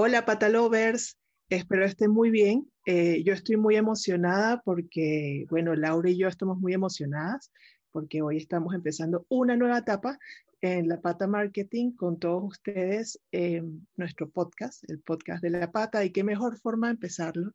Hola 0.00 0.24
Patalovers, 0.24 1.18
espero 1.48 1.84
estén 1.84 2.12
muy 2.12 2.30
bien. 2.30 2.70
Eh, 2.86 3.24
yo 3.24 3.32
estoy 3.32 3.56
muy 3.56 3.74
emocionada 3.74 4.62
porque, 4.64 5.44
bueno, 5.50 5.74
Laura 5.74 6.08
y 6.08 6.16
yo 6.16 6.28
estamos 6.28 6.60
muy 6.60 6.72
emocionadas 6.72 7.50
porque 7.90 8.22
hoy 8.22 8.36
estamos 8.36 8.76
empezando 8.76 9.26
una 9.28 9.56
nueva 9.56 9.78
etapa 9.78 10.16
en 10.60 10.86
La 10.86 11.00
Pata 11.00 11.26
Marketing 11.26 11.96
con 11.96 12.20
todos 12.20 12.44
ustedes 12.44 13.20
en 13.32 13.88
nuestro 13.96 14.30
podcast, 14.30 14.88
el 14.88 15.00
podcast 15.00 15.42
de 15.42 15.50
La 15.50 15.72
Pata. 15.72 16.04
Y 16.04 16.10
qué 16.10 16.22
mejor 16.22 16.56
forma 16.60 16.86
de 16.86 16.92
empezarlo 16.92 17.50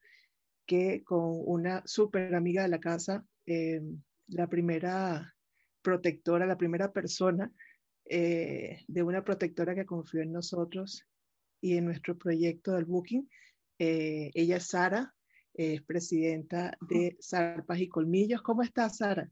que 0.65 1.01
con 1.05 1.43
una 1.45 1.81
súper 1.85 2.35
amiga 2.35 2.63
de 2.63 2.67
la 2.67 2.81
casa, 2.81 3.25
eh, 3.45 3.79
la 4.27 4.47
primera 4.47 5.33
protectora, 5.81 6.45
la 6.45 6.57
primera 6.57 6.91
persona 6.91 7.49
eh, 8.03 8.83
de 8.89 9.01
una 9.01 9.23
protectora 9.23 9.73
que 9.75 9.85
confió 9.85 10.21
en 10.21 10.33
nosotros 10.33 11.07
y 11.63 11.77
en 11.77 11.85
nuestro 11.85 12.17
proyecto 12.17 12.73
del 12.73 12.83
Booking. 12.83 13.29
Eh, 13.79 14.31
ella 14.33 14.57
es 14.57 14.67
Sara, 14.67 15.15
es 15.53 15.81
presidenta 15.81 16.77
de 16.81 17.17
Zarpas 17.21 17.79
y 17.79 17.87
Colmillos. 17.87 18.41
¿Cómo 18.41 18.63
estás, 18.63 18.97
Sara? 18.97 19.31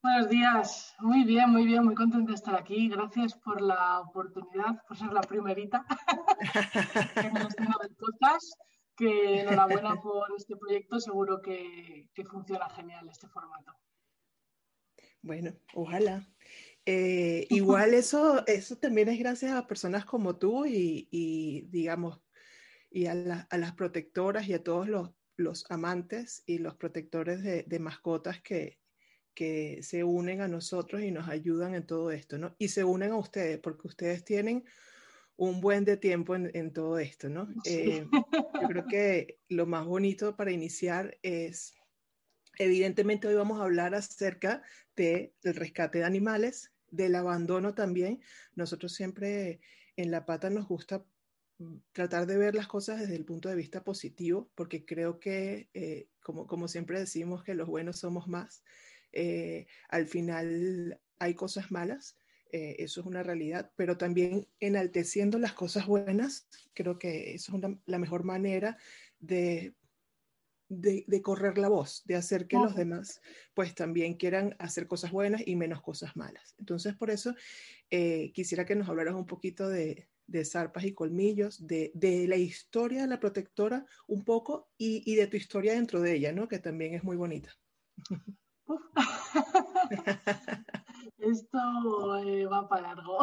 Buenos 0.00 0.28
días, 0.28 0.94
muy 1.00 1.24
bien, 1.24 1.50
muy 1.50 1.66
bien, 1.66 1.84
muy 1.84 1.96
contenta 1.96 2.30
de 2.30 2.36
estar 2.36 2.54
aquí. 2.54 2.88
Gracias 2.88 3.34
por 3.34 3.60
la 3.60 3.98
oportunidad, 4.00 4.80
por 4.86 4.96
ser 4.96 5.12
la 5.12 5.20
primerita 5.20 5.84
en 7.16 7.36
el 7.36 7.48
del 7.48 7.96
podcast. 7.96 8.54
Que 8.96 9.40
enhorabuena 9.40 10.00
por 10.00 10.28
este 10.38 10.56
proyecto, 10.56 10.98
seguro 11.00 11.42
que, 11.42 12.08
que 12.14 12.24
funciona 12.24 12.70
genial 12.70 13.06
este 13.10 13.28
formato. 13.28 13.74
Bueno, 15.20 15.50
ojalá. 15.74 16.26
Eh, 16.86 17.46
igual 17.50 17.94
eso, 17.94 18.46
eso 18.46 18.76
también 18.76 19.08
es 19.08 19.18
gracias 19.18 19.52
a 19.52 19.66
personas 19.66 20.04
como 20.04 20.38
tú 20.38 20.64
y, 20.66 21.66
digamos, 21.68 22.20
y 22.90 23.06
a, 23.06 23.14
las 23.14 23.72
protectoras 23.74 24.48
y 24.48 24.54
a 24.54 24.62
todos 24.62 24.88
los, 24.88 25.10
los 25.36 25.70
amantes 25.70 26.42
y 26.46 26.58
los 26.58 26.76
protectores 26.76 27.42
de, 27.42 27.78
mascotas 27.80 28.40
que, 28.40 28.78
que, 29.34 29.82
se 29.82 30.04
unen 30.04 30.40
a 30.40 30.48
nosotros 30.48 31.02
y 31.02 31.10
nos 31.10 31.28
ayudan 31.28 31.74
en 31.74 31.86
todo 31.86 32.12
esto, 32.12 32.38
¿no? 32.38 32.54
Y 32.58 32.68
se 32.68 32.84
unen 32.84 33.10
a 33.10 33.18
ustedes 33.18 33.58
porque 33.58 33.88
ustedes 33.88 34.24
tienen 34.24 34.64
un 35.36 35.60
buen 35.60 35.84
de 35.84 35.96
tiempo 35.96 36.34
en, 36.36 36.72
todo 36.72 36.98
esto, 36.98 37.28
¿no? 37.28 37.48
Eh, 37.66 38.06
yo 38.62 38.68
creo 38.68 38.86
que 38.86 39.40
lo 39.48 39.66
más 39.66 39.84
bonito 39.84 40.36
para 40.36 40.52
iniciar 40.52 41.18
es 41.22 41.76
Evidentemente 42.58 43.28
hoy 43.28 43.34
vamos 43.34 43.60
a 43.60 43.64
hablar 43.64 43.94
acerca 43.94 44.62
del 44.96 45.32
rescate 45.42 45.98
de 45.98 46.04
animales, 46.04 46.72
del 46.96 47.14
abandono 47.14 47.74
también. 47.74 48.20
Nosotros 48.54 48.92
siempre 48.92 49.60
en 49.96 50.10
La 50.10 50.26
Pata 50.26 50.50
nos 50.50 50.66
gusta 50.68 51.04
mm, 51.58 51.76
tratar 51.92 52.26
de 52.26 52.36
ver 52.36 52.54
las 52.54 52.66
cosas 52.66 53.00
desde 53.00 53.16
el 53.16 53.24
punto 53.24 53.48
de 53.48 53.56
vista 53.56 53.84
positivo, 53.84 54.50
porque 54.54 54.84
creo 54.84 55.20
que, 55.20 55.68
eh, 55.74 56.08
como, 56.22 56.46
como 56.46 56.68
siempre 56.68 56.98
decimos, 56.98 57.44
que 57.44 57.54
los 57.54 57.68
buenos 57.68 57.98
somos 57.98 58.28
más. 58.28 58.62
Eh, 59.12 59.66
al 59.88 60.06
final 60.06 61.00
hay 61.18 61.34
cosas 61.34 61.70
malas, 61.70 62.16
eh, 62.52 62.76
eso 62.78 63.00
es 63.00 63.06
una 63.06 63.22
realidad, 63.22 63.72
pero 63.76 63.96
también 63.96 64.46
enalteciendo 64.60 65.38
las 65.38 65.52
cosas 65.52 65.86
buenas, 65.86 66.46
creo 66.74 66.98
que 66.98 67.34
eso 67.34 67.56
es 67.56 67.62
la 67.86 67.98
mejor 67.98 68.24
manera 68.24 68.76
de 69.18 69.74
de, 70.68 71.22
correr 71.22 71.58
la 71.58 71.68
voz, 71.68 72.02
de 72.06 72.16
hacer 72.16 72.46
que 72.46 72.56
los 72.56 72.74
demás 72.74 73.20
pues 73.54 73.74
también 73.74 74.14
quieran 74.14 74.56
hacer 74.58 74.86
cosas 74.86 75.12
buenas 75.12 75.42
y 75.46 75.56
menos 75.56 75.80
cosas 75.80 76.16
malas. 76.16 76.54
Entonces, 76.58 76.94
por 76.94 77.10
eso 77.10 77.34
eh, 77.90 78.32
quisiera 78.32 78.64
que 78.64 78.76
nos 78.76 78.88
hablaras 78.88 79.14
un 79.14 79.26
poquito 79.26 79.68
de, 79.68 80.08
de 80.26 80.44
zarpas 80.44 80.84
y 80.84 80.92
colmillos, 80.92 81.66
de, 81.66 81.90
la 82.28 82.36
historia 82.36 83.02
de 83.02 83.08
la 83.08 83.20
protectora 83.20 83.86
un 84.06 84.24
poco 84.24 84.68
y, 84.76 85.14
de 85.14 85.26
tu 85.26 85.36
historia 85.36 85.74
dentro 85.74 86.00
de 86.00 86.14
ella, 86.14 86.32
¿no? 86.32 86.48
Que 86.48 86.58
también 86.58 86.94
es 86.94 87.04
muy 87.04 87.16
bonita. 87.16 87.50
Esto 91.18 92.16
eh, 92.24 92.46
va 92.46 92.68
para 92.68 92.94
largo. 92.94 93.18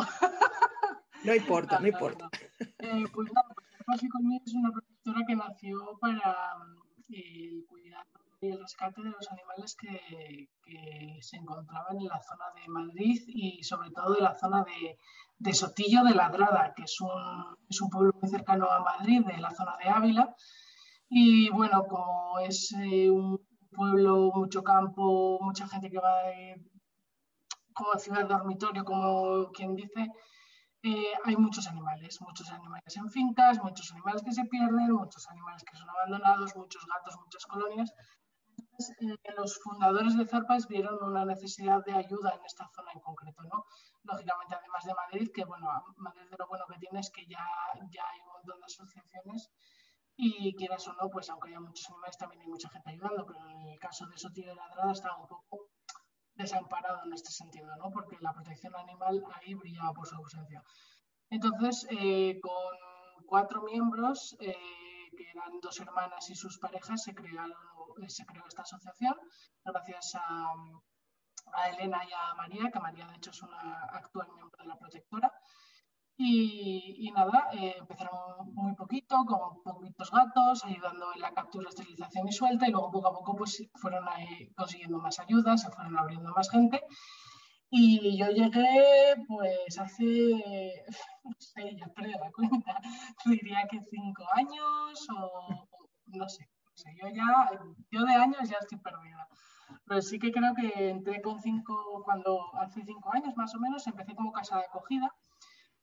no 1.24 1.36
importa, 1.36 1.80
no, 1.80 1.88
importa. 1.94 2.30
Eh, 2.60 3.06
pues 3.14 3.32
nada, 3.34 3.54
zarpas 3.78 4.04
y 4.04 4.10
colmillos 4.10 4.48
es 4.48 4.54
una 4.54 4.72
protectora 4.72 5.22
que 5.28 5.36
nació 5.36 5.98
para 6.00 6.58
el 7.16 7.66
cuidado 7.68 8.06
y 8.42 8.52
el 8.52 8.60
rescate 8.60 9.02
de 9.02 9.10
los 9.10 9.32
animales 9.32 9.76
que, 9.76 10.50
se 11.22 11.38
encontraban 11.38 11.98
en 11.98 12.08
la 12.08 12.20
zona 12.22 12.46
de 12.56 12.68
Madrid 12.68 13.22
y 13.28 13.64
sobre 13.64 13.92
todo 13.92 14.18
en 14.18 14.24
la 14.24 14.36
zona 14.36 14.66
de, 14.66 15.54
Sotillo 15.54 16.04
de 16.04 16.14
Ladrada, 16.14 16.74
que 16.76 16.84
es 16.84 17.00
un, 17.00 17.10
es 17.70 17.82
un, 17.82 17.90
pueblo 17.90 18.12
muy 18.22 18.30
cercano 18.30 18.70
a 18.70 18.82
Madrid, 18.82 19.26
de 19.26 19.38
la 19.38 19.52
zona 19.52 19.78
de 19.82 19.90
Ávila. 19.90 20.36
Y 21.10 21.50
bueno, 21.52 21.86
como 21.88 22.40
es 22.40 22.74
eh, 22.74 23.10
un 23.10 23.40
pueblo, 23.72 24.32
mucho 24.34 24.64
campo, 24.64 25.40
mucha 25.42 25.68
gente 25.68 25.90
que 25.90 26.00
va 26.00 26.24
de, 26.24 26.62
como 27.74 27.94
ciudad 28.00 28.28
dormitorio, 28.28 28.84
como 28.84 29.52
quien 29.52 29.76
dice, 29.76 30.10
eh, 30.84 31.14
hay 31.24 31.38
muchos 31.38 31.66
animales, 31.68 32.20
muchos 32.20 32.52
animales 32.52 32.98
en 32.98 33.10
fincas, 33.10 33.58
muchos 33.64 33.90
animales 33.94 34.22
que 34.22 34.34
se 34.34 34.44
pierden, 34.46 34.92
muchos 34.92 35.26
animales 35.30 35.64
que 35.64 35.78
son 35.78 35.90
abandonados, 35.90 36.56
muchos 36.58 36.86
gatos, 36.86 37.16
muchas 37.24 37.46
colonias. 37.46 37.94
Entonces, 38.58 38.96
eh, 39.00 39.34
los 39.38 39.58
fundadores 39.64 40.18
de 40.18 40.26
Zarpas 40.28 40.68
vieron 40.68 41.02
una 41.02 41.24
necesidad 41.24 41.84
de 41.86 41.94
ayuda 41.94 42.36
en 42.36 42.44
esta 42.46 42.68
zona 42.76 42.92
en 42.94 43.00
concreto, 43.00 43.44
¿no? 43.44 43.66
Lógicamente, 44.04 44.56
además 44.56 44.84
de 44.84 44.94
Madrid, 44.94 45.30
que 45.34 45.46
bueno, 45.46 45.68
Madrid 45.96 46.30
de 46.30 46.38
lo 46.38 46.48
bueno 46.50 46.66
que 46.70 46.80
tiene 46.80 47.00
es 47.00 47.10
que 47.12 47.26
ya, 47.28 47.48
ya 47.90 48.04
hay 48.12 48.20
un 48.20 48.34
montón 48.34 48.60
de 48.60 48.66
asociaciones 48.66 49.52
y 50.18 50.54
quieras 50.56 50.86
o 50.90 50.94
no, 50.94 51.10
pues 51.10 51.30
aunque 51.30 51.50
haya 51.50 51.62
muchos 51.62 51.90
animales, 51.90 52.18
también 52.18 52.42
hay 52.42 52.48
mucha 52.48 52.70
gente 52.70 52.90
ayudando, 52.90 53.26
pero 53.26 53.40
en 53.50 53.68
el 53.70 53.80
caso 53.80 54.06
de 54.08 54.18
Sotillo 54.18 54.50
de 54.50 54.56
Ladrada 54.56 54.92
está 54.92 55.16
un 55.16 55.28
poco 55.28 55.70
desamparado 56.36 57.02
en 57.06 57.14
este 57.14 57.32
sentido, 57.32 57.76
¿no? 57.78 57.92
Porque 57.92 58.18
la 58.20 58.34
protección 58.34 58.76
animal 58.76 59.24
ahí 59.36 59.54
brillaba 59.54 59.94
por 59.94 60.08
su 60.08 60.16
ausencia. 60.16 60.64
Entonces, 61.30 61.88
eh, 61.90 62.40
con 62.42 62.76
cuatro 63.26 63.64
miembros, 63.64 64.36
eh, 64.40 64.56
que 65.16 65.30
eran 65.30 65.60
dos 65.62 65.80
hermanas 65.80 66.30
y 66.30 66.36
sus 66.36 66.58
parejas, 66.58 67.04
se, 67.04 67.14
crearon, 67.14 67.54
se 68.08 68.26
creó 68.26 68.44
esta 68.48 68.64
asociación 68.64 69.16
gracias 69.64 70.16
a, 70.16 70.54
a 71.54 71.70
Elena 71.70 72.02
y 72.08 72.12
a 72.14 72.34
María, 72.36 72.72
que 72.72 72.80
María 72.80 73.08
de 73.08 73.16
hecho 73.16 73.32
es 73.32 73.42
una 73.42 73.84
actual 73.92 74.28
miembro 74.34 74.58
de 74.58 74.68
la 74.68 74.78
protectora. 74.78 75.32
Y, 76.26 77.12
nada, 77.14 77.50
eh, 77.52 77.76
empezaron 77.78 78.54
muy 78.54 78.74
poquito, 78.76 79.26
con 79.26 79.62
poquitos 79.62 80.10
gatos, 80.10 80.64
ayudando 80.64 81.14
en 81.14 81.20
la 81.20 81.34
captura, 81.34 81.68
esterilización 81.68 82.30
y 82.30 82.32
suelta, 82.32 82.66
y 82.66 82.72
luego 82.72 82.92
poco 82.92 83.08
a 83.10 83.14
poco 83.14 83.36
pues, 83.36 83.62
fueron 83.76 84.06
consiguiendo 84.56 85.00
más 85.00 85.20
ayudas, 85.20 85.64
se 85.64 85.70
fueron 85.72 85.98
abriendo 85.98 86.32
más 86.34 86.50
gente. 86.50 86.82
Y 87.70 88.18
yo 88.18 88.28
llegué, 88.28 89.16
pues 89.28 89.78
hace, 89.78 90.86
no 91.26 91.36
sé, 91.40 91.76
ya 91.76 91.88
perdí 91.88 92.12
la 92.12 92.32
cuenta, 92.32 92.80
diría 93.26 93.68
que 93.70 93.82
cinco 93.92 94.24
años 94.34 95.08
o, 95.10 95.68
no 96.06 96.30
sé, 96.30 96.48
no 96.66 96.72
sé, 96.74 96.90
yo 97.02 97.10
ya, 97.10 97.50
yo 97.92 98.06
de 98.06 98.14
años 98.14 98.50
ya 98.50 98.60
estoy 98.62 98.78
perdida. 98.78 99.28
Pero 99.86 100.02
sí 100.02 100.20
que 100.20 100.32
creo 100.32 100.54
que 100.56 100.90
entré 100.90 101.22
con 101.22 101.42
cinco, 101.42 102.02
cuando 102.06 102.40
hace 102.62 102.82
cinco 102.86 103.14
años 103.14 103.36
más 103.36 103.54
o 103.56 103.60
menos, 103.60 103.86
empecé 103.88 104.16
como 104.16 104.32
casa 104.32 104.58
de 104.58 104.66
acogida 104.66 105.14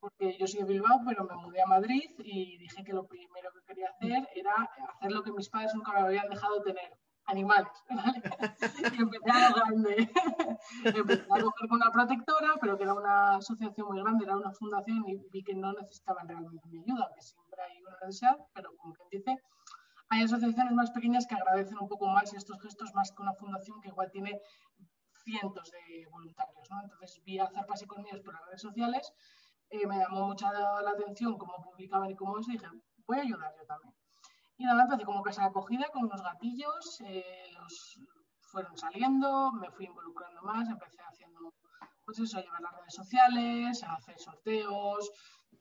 porque 0.01 0.37
yo 0.39 0.47
soy 0.47 0.61
de 0.61 0.73
Bilbao, 0.73 1.01
pero 1.07 1.25
me 1.25 1.37
mudé 1.37 1.63
a 1.63 1.67
Madrid 1.67 2.11
y 2.19 2.59
dije 2.59 2.83
que 2.85 2.93
lo 2.93 3.07
primero 3.07 3.51
que 3.53 3.61
quería 3.67 3.89
hacer 3.91 4.29
era 4.35 4.55
hacer 4.89 5.13
lo 5.13 5.23
que 5.23 5.33
mis 5.33 5.49
padres 5.49 5.75
nunca 5.75 5.93
me 5.93 6.01
habían 6.01 6.29
dejado 6.29 6.63
tener, 6.63 6.91
animales. 7.27 7.71
y 7.89 9.03
empecé 9.03 9.31
a 9.31 9.49
lo 9.49 9.55
grande. 9.55 10.11
empecé 10.85 11.23
a 11.23 11.41
coger 11.41 11.69
con 11.69 11.77
una 11.77 11.93
protectora, 11.93 12.55
pero 12.61 12.77
que 12.77 12.85
era 12.85 12.95
una 12.95 13.37
asociación 13.37 13.87
muy 13.89 14.01
grande, 14.03 14.25
era 14.25 14.37
una 14.37 14.53
fundación 14.53 15.05
y 15.07 15.17
vi 15.31 15.43
que 15.43 15.55
no 15.55 15.73
necesitaban 15.73 16.29
realmente 16.29 16.69
mi 16.69 16.79
ayuda, 16.81 17.11
que 17.15 17.23
siempre 17.23 17.63
hay 17.63 17.83
una 17.83 17.97
necesidad, 18.03 18.37
pero 18.55 18.71
como 18.77 18.95
quien 18.95 19.09
dice, 19.11 19.37
hay 20.09 20.23
asociaciones 20.23 20.73
más 20.73 20.91
pequeñas 20.91 21.27
que 21.27 21.37
agradecen 21.37 21.79
un 21.81 21.89
poco 21.89 22.07
más 22.09 22.33
estos 22.35 22.61
gestos 22.63 22.93
más 22.95 23.13
que 23.13 23.23
una 23.23 23.35
fundación 23.35 23.81
que 23.81 23.89
igual 23.89 24.11
tiene 24.11 24.41
cientos 25.25 25.71
de 25.71 26.07
voluntarios. 26.11 26.69
¿no? 26.71 26.83
Entonces 26.83 27.23
vi 27.25 27.39
a 27.39 27.49
Zarpas 27.49 27.83
y 27.83 27.87
Colmillos 27.87 28.21
por 28.21 28.35
las 28.35 28.45
redes 28.47 28.63
sociales 28.63 29.13
eh, 29.71 29.87
me 29.87 29.99
llamó 29.99 30.27
mucha 30.27 30.53
la 30.53 30.91
atención 30.91 31.39
cómo 31.39 31.63
publicaban 31.63 32.11
y 32.11 32.17
cómo 32.17 32.39
eso, 32.39 32.51
y 32.51 32.55
dije, 32.55 32.67
voy 33.07 33.19
a 33.19 33.23
ayudar 33.23 33.55
yo 33.57 33.67
también. 33.67 33.95
Y 34.57 34.65
nada, 34.65 34.83
empecé 34.83 35.05
como 35.05 35.23
casa 35.23 35.43
de 35.43 35.49
acogida 35.49 35.89
con 35.93 36.05
unos 36.05 36.23
gatillos, 36.23 37.01
eh, 37.07 37.53
los 37.59 37.99
fueron 38.41 38.77
saliendo, 38.77 39.53
me 39.53 39.71
fui 39.71 39.87
involucrando 39.87 40.43
más, 40.43 40.69
empecé 40.69 40.99
haciendo, 41.01 41.55
pues 42.05 42.19
eso, 42.19 42.39
a 42.39 42.43
llevar 42.43 42.61
las 42.61 42.77
redes 42.77 42.95
sociales, 42.95 43.83
a 43.85 43.95
hacer 43.95 44.19
sorteos, 44.19 45.11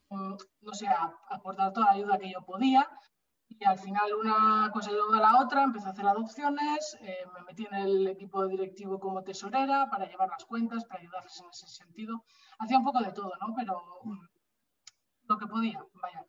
mm, 0.10 0.36
no 0.62 0.74
sé, 0.74 0.88
a 0.88 1.14
aportar 1.30 1.72
toda 1.72 1.88
la 1.88 1.92
ayuda 1.94 2.18
que 2.18 2.32
yo 2.32 2.42
podía 2.42 2.90
y 3.50 3.66
al 3.66 3.78
final 3.80 4.14
una 4.14 4.70
cosa 4.72 4.92
llevó 4.92 5.14
a 5.14 5.20
la 5.20 5.42
otra, 5.42 5.64
empecé 5.64 5.88
a 5.88 5.92
hacer 5.92 6.08
adopciones, 6.08 6.98
eh, 7.02 7.26
me 7.34 7.42
metí 7.42 7.66
en 7.66 7.74
el 7.74 8.08
equipo 8.08 8.48
directivo 8.48 9.00
como 9.00 9.24
tesorera 9.24 9.90
para 9.90 10.06
llevar 10.08 10.30
las 10.30 10.46
cuentas, 10.46 10.86
para 10.86 11.02
ayudarles 11.02 11.42
en 11.42 11.50
ese 11.50 11.68
sentido. 11.68 12.24
Hacía 12.60 12.78
un 12.78 12.86
poco 12.86 13.02
de 13.02 13.12
todo, 13.12 13.32
¿no? 13.42 13.54
Pero 13.56 13.82
mm, 14.04 14.28
lo 15.30 15.38
que 15.38 15.48
podía, 15.48 15.84
vaya. 16.02 16.26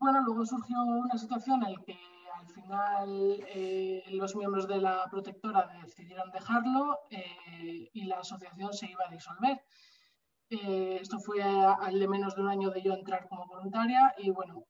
bueno, 0.00 0.22
luego 0.22 0.46
surgió 0.46 0.76
una 0.80 1.18
situación 1.18 1.64
en 1.64 1.72
la 1.74 1.82
que 1.82 1.98
al 2.38 2.48
final 2.48 3.44
eh, 3.48 4.04
los 4.10 4.36
miembros 4.36 4.68
de 4.68 4.80
la 4.80 5.06
protectora 5.10 5.68
decidieron 5.82 6.30
dejarlo 6.30 7.00
eh, 7.10 7.90
y 7.92 8.04
la 8.04 8.20
asociación 8.20 8.72
se 8.72 8.86
iba 8.90 9.04
a 9.06 9.10
disolver. 9.10 9.60
Eh, 10.50 10.98
esto 11.00 11.18
fue 11.18 11.42
al 11.42 11.98
de 11.98 12.08
menos 12.08 12.34
de 12.34 12.42
un 12.42 12.48
año 12.48 12.70
de 12.70 12.82
yo 12.82 12.94
entrar 12.94 13.28
como 13.28 13.46
voluntaria 13.46 14.14
y 14.18 14.30
bueno, 14.30 14.64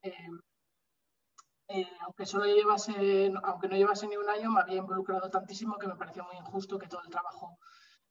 aunque 2.01 2.27
solo 2.27 2.47
llevase, 2.47 3.33
aunque 3.43 3.69
no 3.69 3.77
llevase 3.77 4.07
ni 4.09 4.17
un 4.17 4.29
año, 4.29 4.51
me 4.51 4.61
había 4.61 4.79
involucrado 4.79 5.31
tantísimo 5.31 5.77
que 5.77 5.87
me 5.87 5.97
pareció 5.97 6.25
muy 6.25 6.37
injusto 6.37 6.79
que 6.79 6.89
todo 6.89 7.03
el 7.03 7.11
trabajo 7.11 7.59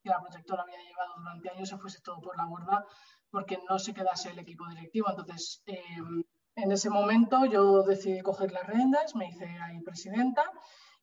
que 0.02 0.10
la 0.10 0.22
protectora 0.22 0.64
había 0.64 0.78
llevado 0.78 1.14
durante 1.18 1.50
años 1.50 1.70
se 1.70 1.78
fuese 1.78 2.02
todo 2.02 2.22
por 2.22 2.38
la 2.38 2.46
borda 2.46 2.86
porque 3.30 3.60
no 3.70 3.80
se 3.80 3.94
quedase 3.94 4.30
el 4.30 4.40
equipo 4.40 4.68
directivo. 4.68 5.10
Entonces, 5.10 5.64
en 5.66 6.72
ese 6.72 6.90
momento 6.90 7.46
yo 7.46 7.84
decidí 7.84 8.22
coger 8.22 8.52
las 8.52 8.68
riendas, 8.68 9.16
me 9.16 9.28
hice 9.28 9.46
ahí 9.46 9.82
presidenta 9.82 10.44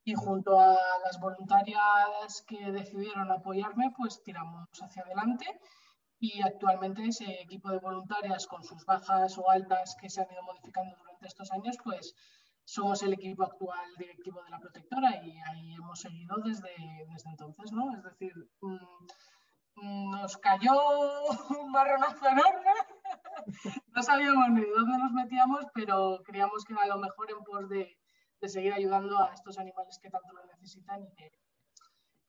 y 0.04 0.14
junto 0.14 0.58
a 0.60 0.76
las 1.04 1.18
voluntarias 1.18 2.44
que 2.46 2.70
decidieron 2.70 3.30
apoyarme, 3.30 3.92
pues 3.96 4.22
tiramos 4.22 4.68
hacia 4.80 5.02
adelante 5.02 5.46
y 6.18 6.42
actualmente 6.42 7.04
ese 7.06 7.42
equipo 7.42 7.70
de 7.70 7.78
voluntarias 7.78 8.46
con 8.46 8.62
sus 8.62 8.84
bajas 8.84 9.36
o 9.38 9.50
altas 9.50 9.96
que 10.00 10.08
se 10.08 10.20
han 10.22 10.30
ido 10.32 10.42
modificando 10.42 10.96
durante 10.96 11.26
estos 11.26 11.50
años, 11.52 11.76
pues 11.82 12.14
somos 12.64 13.02
el 13.02 13.12
equipo 13.12 13.44
actual 13.44 13.94
directivo 13.98 14.42
de 14.42 14.50
la 14.50 14.58
protectora 14.58 15.22
y 15.24 15.38
ahí 15.38 15.74
hemos 15.74 16.00
seguido 16.00 16.36
desde, 16.44 16.74
desde 17.12 17.30
entonces, 17.30 17.72
¿no? 17.72 17.94
Es 17.94 18.02
decir, 18.02 18.32
mm, 18.60 20.10
nos 20.10 20.36
cayó 20.38 20.72
un 21.60 21.70
marronazo 21.70 22.28
enorme 22.28 22.70
no 23.94 24.02
sabíamos 24.02 24.50
ni 24.50 24.62
dónde 24.62 24.98
nos 24.98 25.12
metíamos, 25.12 25.66
pero 25.74 26.22
creíamos 26.24 26.64
que 26.64 26.72
era 26.72 26.86
lo 26.86 26.98
mejor 26.98 27.30
en 27.30 27.44
pos 27.44 27.68
de, 27.68 27.98
seguir 28.42 28.74
ayudando 28.74 29.18
a 29.18 29.32
estos 29.32 29.58
animales 29.58 29.98
que 29.98 30.10
tanto 30.10 30.32
lo 30.34 30.44
necesitan 30.44 31.02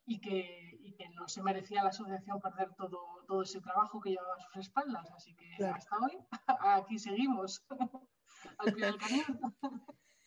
y 0.06 0.20
que, 0.20 1.10
no 1.14 1.28
se 1.28 1.44
merecía 1.44 1.84
la 1.84 1.90
asociación 1.90 2.40
perder 2.40 2.74
todo, 2.76 3.24
todo 3.28 3.42
ese 3.42 3.60
trabajo 3.62 4.00
que 4.00 4.12
llevaba 4.12 4.36
a 4.36 4.40
sus 4.40 4.58
espaldas. 4.58 5.10
Así 5.12 5.36
que 5.36 5.66
hasta 5.66 5.98
hoy 5.98 6.18
aquí 6.78 7.00
seguimos, 7.00 7.66
al 8.60 8.74
pie 8.74 8.86
del 8.86 8.98
cañón. 8.98 9.42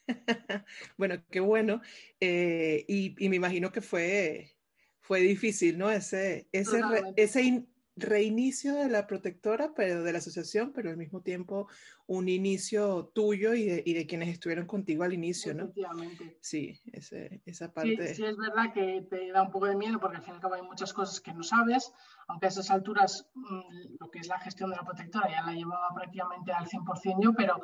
bueno, 0.97 1.23
qué 1.31 1.41
bueno. 1.41 1.81
Eh, 2.21 2.85
y, 2.89 3.29
me 3.29 3.37
imagino 3.37 3.71
que 3.73 3.81
fue, 3.81 4.57
fue 5.01 5.21
difícil, 5.21 5.79
¿no? 5.79 5.91
Ese, 5.91 6.49
ese, 6.53 6.81
ese, 7.17 7.67
reinicio 7.99 8.75
de 8.75 8.89
la 8.89 9.07
protectora, 9.07 9.73
pero 9.75 10.03
de 10.03 10.13
la 10.13 10.19
asociación, 10.19 10.73
pero 10.73 10.91
al 10.91 10.97
mismo 10.97 11.21
tiempo 11.21 11.69
un 12.07 12.29
inicio 12.29 13.11
tuyo 13.15 13.55
y 13.55 13.65
de, 13.65 13.83
y 13.85 13.93
de 13.93 14.07
quienes 14.07 14.29
estuvieron 14.29 14.67
contigo 14.67 15.05
al 15.05 15.13
inicio, 15.13 15.53
¿no? 15.53 15.65
Efectivamente. 15.65 16.39
Sí, 16.41 16.81
ese, 16.93 17.43
esa 17.45 17.73
parte. 17.73 18.09
Sí, 18.09 18.15
sí, 18.15 18.25
es 18.25 18.37
verdad 18.37 18.73
que 18.73 19.07
te 19.11 19.31
da 19.31 19.43
un 19.43 19.51
poco 19.51 19.67
de 19.67 19.77
miedo 19.77 19.99
porque 20.01 20.19
al 20.19 20.23
fin 20.23 20.35
y 20.35 20.37
al 20.37 20.41
cabo 20.41 20.55
hay 20.55 20.63
muchas 20.63 20.93
cosas 20.93 21.21
que 21.21 21.35
no 21.35 21.43
sabes, 21.43 21.93
aunque 22.29 22.47
a 22.47 22.49
esas 22.49 22.71
alturas 22.71 23.29
mm, 23.35 23.97
lo 24.01 24.11
que 24.11 24.21
es 24.21 24.29
la 24.29 24.39
gestión 24.39 24.71
de 24.71 24.77
la 24.77 24.85
protectora 24.85 25.29
ya 25.29 25.45
la 25.45 25.53
llevaba 25.53 25.89
prácticamente 25.95 26.53
al 26.53 26.67
100% 26.67 27.23
yo, 27.23 27.35
pero 27.35 27.61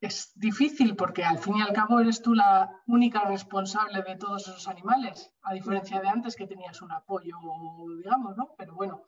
es 0.00 0.32
difícil 0.36 0.94
porque 0.94 1.24
al 1.24 1.38
fin 1.38 1.56
y 1.56 1.62
al 1.62 1.72
cabo 1.72 1.98
eres 1.98 2.22
tú 2.22 2.34
la 2.34 2.70
única 2.86 3.24
responsable 3.24 4.02
de 4.02 4.16
todos 4.16 4.46
esos 4.46 4.68
animales, 4.68 5.32
a 5.42 5.54
diferencia 5.54 6.00
de 6.00 6.08
antes 6.08 6.36
que 6.36 6.46
tenías 6.46 6.80
un 6.82 6.92
apoyo, 6.92 7.36
digamos, 7.96 8.36
¿no? 8.36 8.54
Pero 8.56 8.74
bueno, 8.74 9.02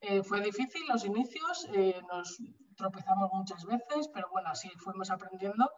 eh, 0.00 0.22
fue 0.22 0.40
difícil 0.40 0.82
los 0.88 1.04
inicios, 1.04 1.68
eh, 1.72 2.00
nos 2.12 2.38
tropezamos 2.76 3.30
muchas 3.32 3.64
veces, 3.64 4.08
pero 4.14 4.28
bueno, 4.30 4.50
así 4.50 4.70
fuimos 4.78 5.10
aprendiendo 5.10 5.68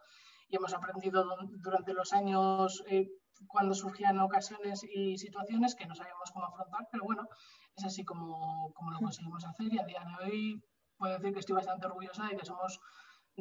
y 0.47 0.57
hemos 0.57 0.73
aprendido 0.73 1.25
durante 1.57 1.93
los 1.93 2.13
años 2.13 2.83
eh, 2.87 3.07
cuando 3.47 3.73
surgían 3.73 4.19
ocasiones 4.19 4.83
y 4.83 5.17
situaciones 5.17 5.73
que 5.73 5.87
no 5.87 5.95
sabíamos 5.95 6.29
cómo 6.31 6.45
afrontar, 6.45 6.87
pero 6.91 7.03
bueno, 7.03 7.27
es 7.75 7.83
así 7.83 8.03
como, 8.05 8.71
como 8.73 8.91
lo 8.91 8.99
conseguimos 8.99 9.43
hacer 9.45 9.73
y 9.73 9.79
a 9.79 9.85
día 9.85 10.03
de 10.05 10.23
hoy 10.23 10.63
puedo 10.97 11.17
decir 11.17 11.33
que 11.33 11.39
estoy 11.39 11.55
bastante 11.55 11.87
orgullosa 11.87 12.27
de 12.27 12.37
que 12.37 12.45
somos 12.45 12.79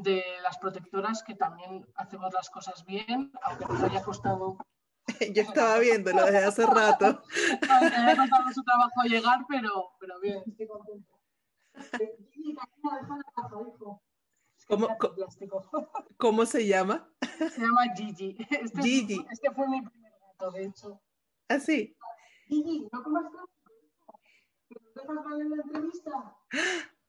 de 0.03 0.23
las 0.43 0.59
protectoras 0.59 1.23
que 1.23 1.35
también 1.35 1.87
hacemos 1.95 2.33
las 2.33 2.51
cosas 2.51 2.85
bien, 2.85 3.33
aunque 3.43 3.67
nos 3.67 3.83
haya 3.83 4.03
costado 4.03 4.59
Yo 5.35 5.43
estaba 5.43 5.79
viéndolo 5.79 6.25
desde 6.25 6.45
hace 6.45 6.67
rato. 6.67 7.23
Me 7.63 8.13
ha 8.13 8.17
costado 8.17 8.53
su 8.53 8.63
trabajo 8.63 9.03
llegar, 9.05 9.41
pero, 9.49 9.93
pero 9.99 10.21
bien, 10.21 10.43
estoy 10.47 10.67
contenta. 10.67 11.15
¿Cómo, 14.69 14.89
¿Cómo, 16.17 16.47
se 16.47 16.67
llama? 16.67 17.11
Se 17.21 17.61
llama 17.61 17.93
Gigi. 17.97 18.37
Este, 18.51 18.83
Gigi. 18.83 19.27
Este 19.31 19.51
fue 19.51 19.69
mi 19.69 19.83
primer 19.83 20.13
gato, 20.21 20.53
de 20.53 20.65
hecho. 20.65 21.01
¿Ah, 21.49 21.59
sí? 21.59 21.97
Gigi, 22.47 22.89
¿no 22.93 23.03
comas 23.03 23.25
¿Te 24.69 25.01
dejas 25.01 25.25
mal 25.25 25.41
en 25.41 25.51
la 25.51 25.57
entrevista? 25.63 26.37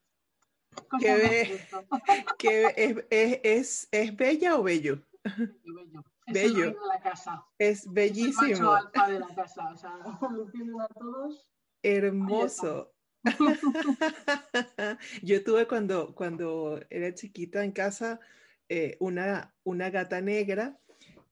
¿Qué 0.99 1.15
ve, 1.15 1.67
que 2.37 2.65
es, 2.75 2.97
es, 3.09 3.39
es, 3.43 3.87
¿Es 3.91 4.15
bella 4.15 4.57
o 4.57 4.63
bello? 4.63 5.03
Bello. 5.23 6.03
Es 6.27 6.33
bello. 6.33 6.65
de 6.67 6.87
la 6.87 7.01
casa. 7.01 7.45
Es 7.57 7.91
bellísimo. 7.91 8.77
Es 8.77 8.83
el 9.07 9.13
de 9.13 9.19
la 9.19 9.27
casa, 9.35 9.69
o 9.73 9.77
sea, 9.77 9.97
lo 10.31 10.49
tienen 10.49 10.79
a 10.79 10.87
todos. 10.87 11.45
Hermoso. 11.83 12.93
Yo 15.23 15.43
tuve 15.43 15.67
cuando, 15.67 16.15
cuando 16.15 16.79
era 16.89 17.13
chiquita 17.13 17.63
en 17.63 17.71
casa 17.71 18.19
eh, 18.69 18.95
una, 18.99 19.53
una 19.63 19.89
gata 19.89 20.21
negra 20.21 20.79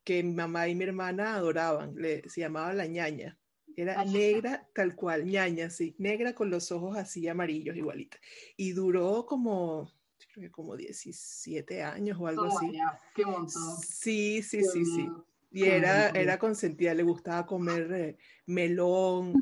que 0.03 0.23
mi 0.23 0.33
mamá 0.33 0.67
y 0.67 0.75
mi 0.75 0.83
hermana 0.83 1.35
adoraban, 1.35 1.95
le, 1.95 2.27
se 2.27 2.41
llamaba 2.41 2.73
la 2.73 2.87
ñaña. 2.87 3.37
Era 3.81 4.03
negra 4.03 4.67
tal 4.73 4.95
cual, 4.95 5.25
ñaña, 5.25 5.69
sí, 5.69 5.95
negra 5.97 6.33
con 6.33 6.49
los 6.49 6.71
ojos 6.71 6.97
así 6.97 7.27
amarillos 7.27 7.75
igualita. 7.75 8.17
Y 8.57 8.71
duró 8.71 9.25
como 9.25 9.91
creo 10.31 10.43
que 10.43 10.51
como 10.51 10.75
17 10.75 11.83
años 11.83 12.17
o 12.19 12.27
algo 12.27 12.45
así. 12.45 12.71
qué 13.15 13.25
montón. 13.25 13.77
Sí, 13.81 14.43
sí, 14.43 14.63
sí, 14.63 14.85
sí. 14.85 15.09
Y 15.51 15.63
era, 15.63 16.09
era 16.09 16.37
consentida, 16.37 16.93
le 16.93 17.01
gustaba 17.01 17.45
comer 17.45 17.91
eh, 17.91 18.17
melón, 18.45 19.33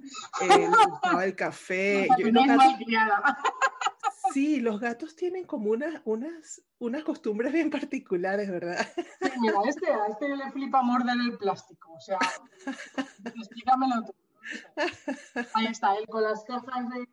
eh, 0.41 0.47
le 0.47 0.67
gustaba 0.89 1.25
el 1.25 1.35
café. 1.35 2.07
Yo, 2.17 2.27
sí, 4.33 4.61
los 4.61 4.79
gatos 4.79 5.17
tienen 5.17 5.45
como 5.45 5.71
unas, 5.71 6.01
unas, 6.05 6.61
unas 6.79 7.03
costumbres 7.03 7.51
bien 7.51 7.69
particulares, 7.69 8.49
¿verdad? 8.49 8.87
Sí, 8.95 9.29
mira, 9.41 9.55
este, 9.67 9.91
a 9.91 10.07
este 10.07 10.33
le 10.33 10.49
flipa 10.51 10.81
morder 10.81 11.17
el 11.19 11.37
plástico, 11.37 11.91
o 11.91 11.99
sea, 11.99 12.19
explícamelo 13.35 14.05
tú. 14.05 14.13
Ahí 15.53 15.67
está, 15.67 15.95
él 15.95 16.05
con 16.07 16.23
las 16.23 16.43
cajas 16.43 16.89
de, 16.89 17.07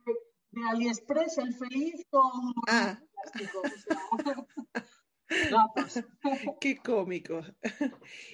de 0.50 0.68
AliExpress, 0.70 1.38
el 1.38 1.54
feliz 1.54 2.06
con 2.10 2.54
ah. 2.68 2.98
Qué 6.60 6.76
cómico. 6.76 7.42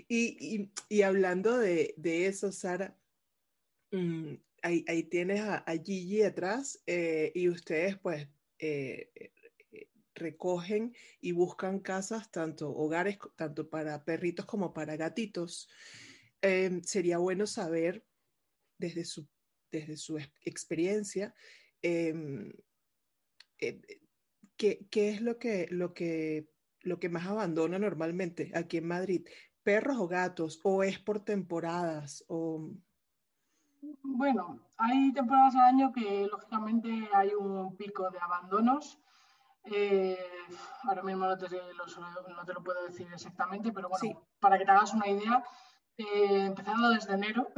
Y, 0.08 0.70
hablando 1.02 1.58
de, 1.58 1.94
eso, 2.26 2.52
Sara, 2.52 2.96
mm, 3.92 4.34
ahí, 4.62 5.02
tienes 5.04 5.40
a, 5.40 5.64
Gigi 5.82 6.22
atrás 6.22 6.82
eh, 6.86 7.32
y 7.34 7.48
ustedes 7.48 7.98
pues 7.98 8.28
eh, 8.58 9.10
eh, 9.14 9.88
recogen 10.14 10.94
y 11.20 11.32
buscan 11.32 11.80
casas, 11.80 12.30
tanto 12.30 12.70
hogares, 12.70 13.18
tanto 13.36 13.68
para 13.70 14.04
perritos 14.04 14.44
como 14.46 14.72
para 14.74 14.96
gatitos. 14.96 15.68
Em, 16.42 16.82
sería 16.82 17.18
bueno 17.18 17.46
saber 17.46 18.04
desde 18.80 19.04
su, 19.04 19.28
desde 19.70 19.96
su 19.96 20.18
experiencia 20.44 21.32
em, 21.82 22.52
¿qué, 24.56 25.08
es 25.08 25.20
lo 25.20 25.38
que, 25.38 25.68
lo, 25.70 25.94
que, 25.94 26.48
lo 26.82 26.98
que 26.98 27.08
más 27.08 27.26
abandona 27.26 27.78
normalmente 27.78 28.52
aquí 28.54 28.78
en 28.78 28.88
Madrid? 28.88 29.26
¿Perros 29.62 29.98
o 29.98 30.08
gatos? 30.08 30.60
¿O 30.64 30.82
es 30.82 30.98
por 30.98 31.20
temporadas? 31.20 32.24
O... 32.28 32.70
Bueno, 34.02 34.60
hay 34.76 35.12
temporadas 35.12 35.54
al 35.56 35.74
año 35.74 35.92
que 35.92 36.26
lógicamente 36.30 37.08
hay 37.12 37.30
un 37.34 37.76
pico 37.76 38.10
de 38.10 38.18
abandonos. 38.18 38.98
Eh, 39.64 40.18
ahora 40.84 41.02
mismo 41.02 41.26
no 41.26 41.36
te, 41.36 42.54
lo 42.54 42.62
puedo 42.64 42.86
decir 42.86 43.06
exactamente, 43.12 43.72
pero 43.72 43.90
bueno, 43.90 44.26
para 44.38 44.58
que 44.58 44.64
te 44.64 44.70
hagas 44.70 44.94
una 44.94 45.06
idea, 45.06 45.44
eh, 45.98 46.46
empezando 46.46 46.88
desde 46.88 47.12
enero, 47.12 47.48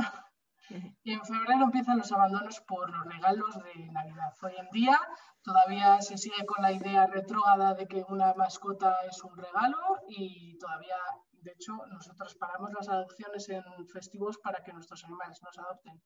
y 1.02 1.12
en 1.12 1.24
febrero 1.24 1.64
empiezan 1.64 1.98
los 1.98 2.12
abandonos 2.12 2.60
por 2.60 2.90
los 2.90 3.04
regalos 3.06 3.54
de 3.62 3.86
Navidad. 3.92 4.32
Hoy 4.42 4.52
en 4.58 4.68
día 4.70 4.98
todavía 5.42 6.00
se 6.00 6.16
sigue 6.16 6.46
con 6.46 6.62
la 6.62 6.72
idea 6.72 7.06
retrógrada 7.06 7.74
de 7.74 7.86
que 7.86 8.04
una 8.08 8.34
mascota 8.34 8.96
es 9.08 9.22
un 9.22 9.36
regalo 9.36 9.78
y 10.08 10.56
todavía, 10.58 10.96
de 11.32 11.52
hecho, 11.52 11.72
nosotros 11.90 12.34
paramos 12.36 12.72
las 12.72 12.88
adopciones 12.88 13.48
en 13.48 13.62
festivos 13.88 14.38
para 14.38 14.62
que 14.62 14.72
nuestros 14.72 15.04
animales 15.04 15.40
nos 15.42 15.58
adopten 15.58 16.00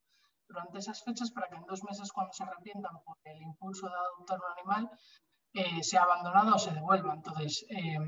durante 0.49 0.79
esas 0.79 1.03
fechas 1.03 1.31
para 1.31 1.49
que 1.49 1.57
en 1.57 1.67
dos 1.67 1.83
meses 1.85 2.13
cuando 2.13 2.33
se 2.33 2.45
arrepientan 2.45 3.03
por 3.05 3.17
el 3.25 3.43
impulso 3.43 3.89
de 3.89 3.95
adoptar 3.95 4.39
un 4.39 4.59
animal 4.59 4.91
eh, 5.53 5.83
sea 5.83 6.03
abandonado 6.03 6.55
o 6.55 6.59
se 6.59 6.73
devuelva. 6.73 7.15
Entonces, 7.15 7.65
eh, 7.71 7.99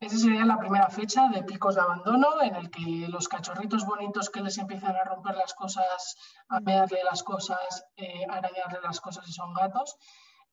Esa 0.00 0.16
sería 0.16 0.46
la 0.46 0.56
primera 0.56 0.88
fecha 0.88 1.28
de 1.28 1.42
picos 1.42 1.74
de 1.74 1.82
abandono, 1.82 2.40
en 2.40 2.54
el 2.54 2.70
que 2.70 3.06
los 3.10 3.28
cachorritos 3.28 3.84
bonitos 3.84 4.30
que 4.30 4.40
les 4.40 4.56
empiezan 4.56 4.96
a 4.96 5.04
romper 5.04 5.36
las 5.36 5.52
cosas, 5.52 6.16
a 6.48 6.58
mearle 6.58 7.04
las 7.04 7.22
cosas, 7.22 7.84
eh, 7.96 8.24
a 8.26 8.36
arañarle 8.36 8.78
las 8.82 8.98
cosas 8.98 9.28
y 9.28 9.32
son 9.32 9.52
gatos, 9.52 9.98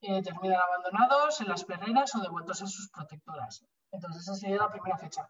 eh, 0.01 0.21
terminan 0.21 0.59
abandonados 0.59 1.39
en 1.39 1.47
las 1.47 1.63
perreras 1.63 2.13
o 2.15 2.19
devueltos 2.19 2.61
a 2.61 2.67
sus 2.67 2.89
protectoras. 2.89 3.63
Entonces, 3.89 4.23
esa 4.23 4.35
sería 4.35 4.57
la 4.57 4.69
primera 4.69 4.97
fecha. 4.97 5.29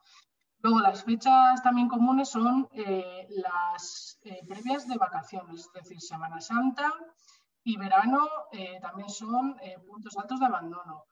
Luego, 0.64 0.80
las 0.80 1.04
fechas 1.04 1.62
también 1.62 1.88
comunes 1.88 2.28
son 2.28 2.68
eh, 2.72 3.28
las 3.30 4.18
previas 4.48 4.88
de 4.88 4.98
vacaciones, 4.98 5.60
es 5.68 5.74
decir, 5.74 6.02
Semana 6.02 6.42
Santa 6.42 6.92
y 7.64 7.78
verano 7.78 8.28
también 8.82 9.10
son 9.10 9.56
puntos 9.86 10.18
altos 10.18 10.40
de 10.40 10.46
abandono 10.48 11.06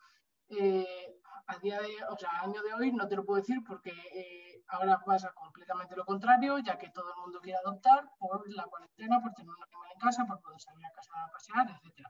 a 1.47 1.57
día 1.59 1.79
de, 1.79 2.03
o 2.09 2.17
sea, 2.17 2.41
año 2.41 2.61
de 2.61 2.73
hoy 2.73 2.91
no 2.91 3.07
te 3.07 3.15
lo 3.15 3.25
puedo 3.25 3.41
decir 3.41 3.61
porque 3.65 3.91
eh, 3.91 4.63
ahora 4.69 4.99
pasa 5.05 5.31
completamente 5.33 5.95
lo 5.95 6.05
contrario, 6.05 6.57
ya 6.59 6.77
que 6.77 6.89
todo 6.89 7.09
el 7.13 7.21
mundo 7.21 7.39
quiere 7.41 7.59
adoptar 7.59 8.09
por 8.17 8.43
la 8.53 8.65
cuarentena, 8.65 9.21
por 9.21 9.33
tener 9.33 9.49
un 9.49 9.63
animal 9.63 9.89
en 9.93 9.99
casa, 9.99 10.25
por 10.25 10.41
poder 10.41 10.59
salir 10.59 10.85
a 10.85 10.91
casa 10.91 11.11
a 11.23 11.31
pasear, 11.31 11.69
etc. 11.69 12.07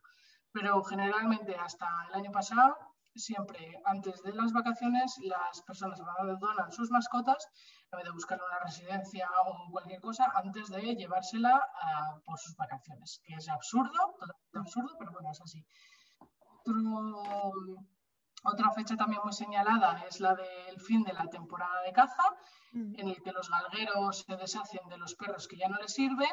Pero 0.51 0.83
generalmente 0.83 1.55
hasta 1.55 1.87
el 2.09 2.15
año 2.15 2.31
pasado, 2.31 2.77
siempre 3.13 3.81
antes 3.85 4.21
de 4.23 4.33
las 4.33 4.51
vacaciones, 4.53 5.17
las 5.23 5.61
personas 5.63 5.99
abandonan 5.99 6.71
sus 6.71 6.91
mascotas 6.91 7.47
en 7.91 7.97
vez 7.97 8.05
de 8.05 8.11
buscar 8.11 8.39
una 8.41 8.59
residencia 8.59 9.29
o 9.45 9.71
cualquier 9.71 10.01
cosa 10.01 10.31
antes 10.33 10.69
de 10.69 10.95
llevársela 10.95 11.55
a, 11.81 12.19
por 12.25 12.37
sus 12.39 12.55
vacaciones, 12.55 13.21
que 13.25 13.35
es 13.35 13.49
absurdo, 13.49 14.15
totalmente 14.19 14.59
absurdo, 14.59 14.95
pero 14.97 15.11
bueno, 15.11 15.31
es 15.31 15.41
así. 15.41 15.65
Otro, 16.65 17.85
otra 18.45 18.71
fecha 18.71 18.95
también 18.95 19.21
muy 19.23 19.33
señalada 19.33 20.05
es 20.07 20.19
la 20.19 20.35
del 20.35 20.79
fin 20.79 21.03
de 21.03 21.13
la 21.13 21.27
temporada 21.27 21.81
de 21.81 21.91
caza, 21.91 22.23
mm. 22.73 22.99
en 22.99 23.09
el 23.09 23.21
que 23.21 23.31
los 23.31 23.49
galgueros 23.49 24.23
se 24.27 24.35
deshacen 24.35 24.87
de 24.89 24.97
los 24.97 25.15
perros 25.15 25.47
que 25.47 25.57
ya 25.57 25.67
no 25.67 25.77
les 25.77 25.93
sirven. 25.93 26.31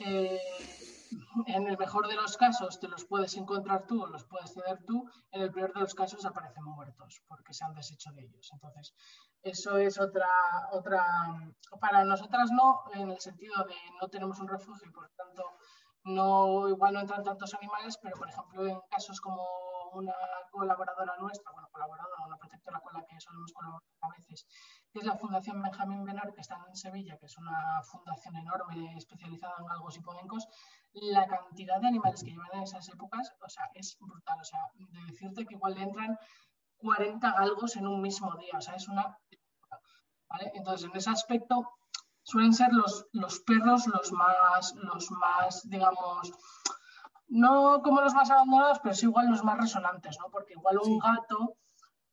Eh, 0.00 0.40
en 1.46 1.66
el 1.66 1.78
mejor 1.78 2.06
de 2.06 2.14
los 2.14 2.36
casos 2.36 2.78
te 2.80 2.88
los 2.88 3.04
puedes 3.06 3.36
encontrar 3.36 3.86
tú 3.86 4.02
o 4.02 4.06
los 4.06 4.24
puedes 4.24 4.52
ceder 4.52 4.84
tú, 4.86 5.08
en 5.30 5.42
el 5.42 5.50
peor 5.50 5.72
de 5.72 5.80
los 5.80 5.94
casos 5.94 6.24
aparecen 6.24 6.64
muertos 6.64 7.22
porque 7.26 7.54
se 7.54 7.64
han 7.64 7.74
deshecho 7.74 8.12
de 8.12 8.22
ellos. 8.22 8.50
Entonces, 8.52 8.94
eso 9.42 9.78
es 9.78 9.98
otra, 9.98 10.28
otra, 10.72 11.04
para 11.80 12.04
nosotras 12.04 12.50
no, 12.50 12.82
en 12.94 13.10
el 13.10 13.20
sentido 13.20 13.54
de 13.64 13.74
no 14.00 14.08
tenemos 14.08 14.38
un 14.40 14.48
refugio 14.48 14.88
y 14.88 14.92
por 14.92 15.08
tanto 15.16 15.42
no, 16.04 16.68
igual 16.68 16.94
no 16.94 17.00
entran 17.00 17.24
tantos 17.24 17.54
animales, 17.54 17.98
pero 18.02 18.16
por 18.16 18.28
ejemplo 18.28 18.66
en 18.66 18.80
casos 18.90 19.20
como 19.20 19.42
una 19.92 20.14
colaboradora 20.50 21.16
nuestra, 21.18 21.52
bueno, 21.52 21.68
colaboradora, 21.70 22.26
una 22.26 22.36
protectora 22.36 22.80
con 22.80 22.94
la 22.94 23.04
que 23.04 23.20
solemos 23.20 23.52
colaborar 23.52 23.82
a 24.00 24.08
veces, 24.16 24.46
que 24.92 25.00
es 25.00 25.04
la 25.04 25.16
Fundación 25.16 25.62
Benjamín 25.62 26.04
Benar, 26.04 26.32
que 26.32 26.40
está 26.40 26.58
en 26.68 26.76
Sevilla, 26.76 27.16
que 27.18 27.26
es 27.26 27.36
una 27.38 27.82
fundación 27.82 28.36
enorme 28.36 28.96
especializada 28.96 29.54
en 29.58 29.66
galgos 29.66 29.96
y 29.96 30.00
podencos, 30.00 30.46
la 30.92 31.26
cantidad 31.26 31.80
de 31.80 31.88
animales 31.88 32.22
que 32.22 32.30
llevan 32.30 32.48
en 32.54 32.62
esas 32.62 32.88
épocas, 32.88 33.32
o 33.40 33.48
sea, 33.48 33.64
es 33.74 33.96
brutal. 34.00 34.38
O 34.40 34.44
sea, 34.44 34.60
de 34.74 35.04
decirte 35.06 35.46
que 35.46 35.54
igual 35.54 35.74
le 35.74 35.82
entran 35.82 36.18
40 36.78 37.32
galgos 37.32 37.76
en 37.76 37.86
un 37.86 38.00
mismo 38.00 38.34
día, 38.36 38.52
o 38.56 38.60
sea, 38.60 38.74
es 38.74 38.88
una... 38.88 39.18
Entonces, 40.54 40.88
en 40.88 40.96
ese 40.96 41.10
aspecto 41.10 41.78
suelen 42.22 42.52
ser 42.52 42.72
los, 42.72 43.06
los 43.12 43.40
perros 43.40 43.86
los 43.86 44.12
más, 44.12 44.74
los 44.74 45.10
más, 45.10 45.62
digamos, 45.68 46.30
no 47.28 47.82
como 47.82 48.00
los 48.00 48.14
más 48.14 48.30
abandonados, 48.30 48.80
pero 48.82 48.94
sí 48.94 49.06
igual 49.06 49.28
los 49.28 49.44
más 49.44 49.58
resonantes, 49.58 50.18
¿no? 50.18 50.30
Porque 50.30 50.54
igual 50.54 50.78
un 50.78 50.98
gato 50.98 51.56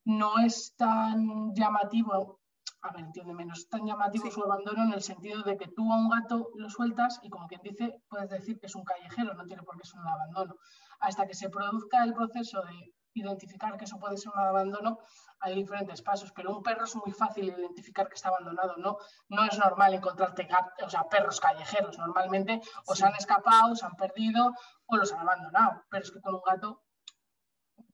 no 0.03 0.39
es 0.39 0.75
tan 0.75 1.53
llamativo, 1.53 2.39
a 2.81 2.91
ver, 2.91 3.05
entiende 3.05 3.33
menos, 3.33 3.67
tan 3.69 3.85
llamativo 3.85 4.29
su 4.29 4.43
abandono 4.43 4.83
en 4.83 4.93
el 4.93 5.01
sentido 5.01 5.41
de 5.43 5.57
que 5.57 5.67
tú 5.67 5.91
a 5.91 5.97
un 5.97 6.09
gato 6.09 6.49
lo 6.55 6.69
sueltas 6.69 7.19
y 7.23 7.29
como 7.29 7.47
quien 7.47 7.61
dice, 7.63 8.01
puedes 8.07 8.29
decir 8.29 8.59
que 8.59 8.67
es 8.67 8.75
un 8.75 8.83
callejero, 8.83 9.33
no 9.33 9.45
tiene 9.45 9.63
por 9.63 9.77
qué 9.77 9.87
ser 9.87 9.99
un 9.99 10.07
abandono. 10.07 10.55
Hasta 10.99 11.25
que 11.25 11.33
se 11.33 11.49
produzca 11.49 12.03
el 12.03 12.13
proceso 12.13 12.61
de 12.63 12.93
identificar 13.15 13.77
que 13.77 13.85
eso 13.85 13.97
puede 13.99 14.17
ser 14.17 14.31
un 14.33 14.39
abandono, 14.39 14.99
hay 15.39 15.55
diferentes 15.55 16.01
pasos, 16.01 16.31
pero 16.33 16.55
un 16.55 16.63
perro 16.63 16.85
es 16.85 16.95
muy 16.95 17.11
fácil 17.11 17.49
identificar 17.49 18.07
que 18.07 18.15
está 18.15 18.29
abandonado, 18.29 18.75
¿no? 18.77 18.97
No 19.29 19.43
es 19.45 19.57
normal 19.57 19.93
encontrarte 19.93 20.47
o 20.83 20.89
sea, 20.89 21.03
perros 21.05 21.39
callejeros, 21.39 21.97
normalmente 21.97 22.61
o 22.85 22.95
se 22.95 23.05
han 23.05 23.15
escapado, 23.15 23.75
se 23.75 23.85
han 23.85 23.95
perdido 23.95 24.53
o 24.85 24.97
los 24.97 25.11
han 25.13 25.19
abandonado, 25.19 25.83
pero 25.89 26.03
es 26.03 26.11
que 26.11 26.21
con 26.21 26.35
un 26.35 26.41
gato, 26.45 26.83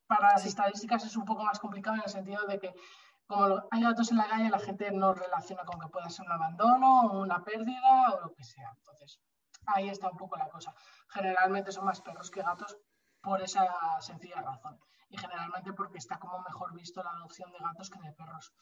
para 0.08 0.34
las 0.34 0.46
estadísticas 0.46 1.06
es 1.06 1.16
un 1.16 1.26
poco 1.26 1.44
más 1.44 1.60
complicado 1.60 1.96
en 1.98 2.04
el 2.04 2.10
sentido 2.10 2.46
de 2.46 2.60
que 2.60 2.74
como 3.28 3.64
hay 3.72 3.82
gatos 3.82 4.12
en 4.12 4.18
la 4.18 4.28
calle, 4.28 4.50
la 4.50 4.60
gente 4.60 4.92
no 4.92 5.14
relaciona 5.14 5.64
con 5.64 5.80
que 5.80 5.88
pueda 5.88 6.10
ser 6.10 6.26
un 6.26 6.34
abandono 6.34 7.02
o 7.04 7.22
una 7.22 7.42
pérdida 7.46 8.12
o 8.12 8.20
lo 8.20 8.34
que 8.34 8.44
sea. 8.44 8.70
Entonces, 8.76 9.22
ahí 9.68 9.88
está 9.88 10.10
un 10.10 10.18
poco 10.18 10.36
la 10.36 10.50
cosa. 10.50 10.76
Generalmente 11.08 11.72
son 11.72 11.86
más 11.86 12.02
perros 12.02 12.30
que 12.30 12.42
gatos 12.42 12.76
por 13.22 13.42
esa 13.42 13.66
sencilla 14.02 14.42
razón 14.42 14.78
y 15.12 15.18
generalmente 15.18 15.74
porque 15.74 15.98
está 15.98 16.18
como 16.18 16.42
mejor 16.42 16.74
visto 16.74 17.04
la 17.04 17.12
adopción 17.12 17.52
de 17.52 17.60
gatos 17.60 17.90
que 17.90 18.00
de 18.00 18.14
perros. 18.14 18.54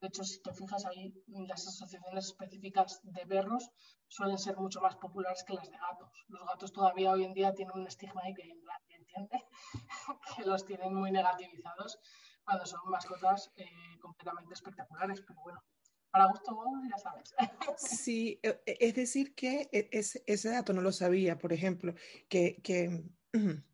De 0.00 0.08
hecho, 0.08 0.22
si 0.24 0.40
te 0.40 0.52
fijas 0.52 0.84
ahí, 0.86 1.12
las 1.48 1.66
asociaciones 1.66 2.26
específicas 2.26 3.00
de 3.02 3.26
perros 3.26 3.70
suelen 4.08 4.38
ser 4.38 4.56
mucho 4.56 4.80
más 4.80 4.94
populares 4.96 5.42
que 5.44 5.54
las 5.54 5.70
de 5.70 5.76
gatos. 5.78 6.10
Los 6.28 6.46
gatos 6.46 6.72
todavía 6.72 7.12
hoy 7.12 7.24
en 7.24 7.32
día 7.32 7.54
tienen 7.54 7.74
un 7.74 7.86
estigma 7.86 8.20
ahí 8.22 8.34
que 8.34 8.44
nadie 8.46 8.96
entiende, 8.96 9.44
que 10.36 10.44
los 10.44 10.64
tienen 10.64 10.94
muy 10.94 11.10
negativizados 11.10 11.98
cuando 12.44 12.66
son 12.66 12.80
mascotas 12.88 13.50
eh, 13.56 13.98
completamente 14.00 14.54
espectaculares, 14.54 15.22
pero 15.26 15.40
bueno. 15.42 15.62
Para 16.10 16.26
gusto, 16.26 16.56
ya 16.88 16.98
sabes. 16.98 17.34
Sí, 17.76 18.38
e, 18.42 18.62
e, 18.64 18.76
es 18.80 18.94
decir 18.94 19.34
que 19.34 19.68
e, 19.72 19.88
ese 19.90 20.48
dato 20.50 20.72
no 20.72 20.80
lo 20.80 20.92
sabía, 20.92 21.36
por 21.36 21.52
ejemplo, 21.52 21.94
que, 22.28 22.62
que 22.62 23.04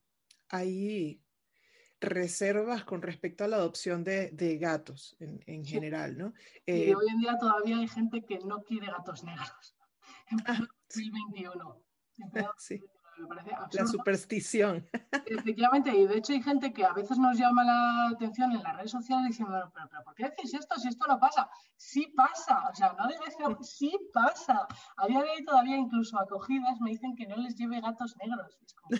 ahí 0.48 1.22
reservas 2.02 2.84
con 2.84 3.00
respecto 3.00 3.44
a 3.44 3.48
la 3.48 3.56
adopción 3.56 4.04
de, 4.04 4.58
gatos 4.60 5.16
en, 5.18 5.64
general, 5.64 6.18
¿no? 6.18 6.34
y 6.66 6.90
eh, 6.90 6.94
hoy 6.94 7.06
en 7.08 7.18
día 7.18 7.38
todavía 7.38 7.78
hay 7.78 7.88
gente 7.88 8.24
que 8.24 8.38
no 8.40 8.62
quiere 8.62 8.86
gatos 8.86 9.24
negros. 9.24 9.76
En 10.30 10.38
2021. 10.88 11.82
Sí. 12.56 12.82
La 13.72 13.86
superstición. 13.86 14.88
Efectivamente, 15.26 15.94
y 15.94 16.06
de 16.06 16.18
hecho 16.18 16.32
hay 16.32 16.42
gente 16.42 16.72
que 16.72 16.84
a 16.84 16.92
veces 16.92 17.18
nos 17.18 17.38
llama 17.38 17.64
la 17.64 18.08
atención 18.08 18.52
en 18.52 18.62
las 18.62 18.76
redes 18.76 18.90
sociales 18.90 19.28
diciendo, 19.28 19.70
pero, 19.74 19.88
pero 19.90 20.04
¿por 20.04 20.14
qué 20.14 20.24
decís 20.24 20.54
esto 20.54 20.76
si 20.78 20.88
esto 20.88 21.06
no 21.06 21.18
pasa? 21.18 21.48
Sí 21.76 22.12
pasa, 22.16 22.68
o 22.70 22.74
sea, 22.74 22.94
no 22.98 23.06
digáis 23.08 23.36
que 23.36 23.64
sí 23.64 23.92
pasa. 24.12 24.66
A 24.96 25.06
día 25.06 25.22
de 25.22 25.30
hoy 25.30 25.44
todavía 25.44 25.76
incluso 25.76 26.18
acogidas 26.18 26.80
me 26.80 26.90
dicen 26.90 27.14
que 27.14 27.26
no 27.26 27.36
les 27.36 27.54
lleve 27.56 27.80
gatos 27.80 28.16
negros. 28.16 28.58
Es 28.62 28.74
como, 28.74 28.98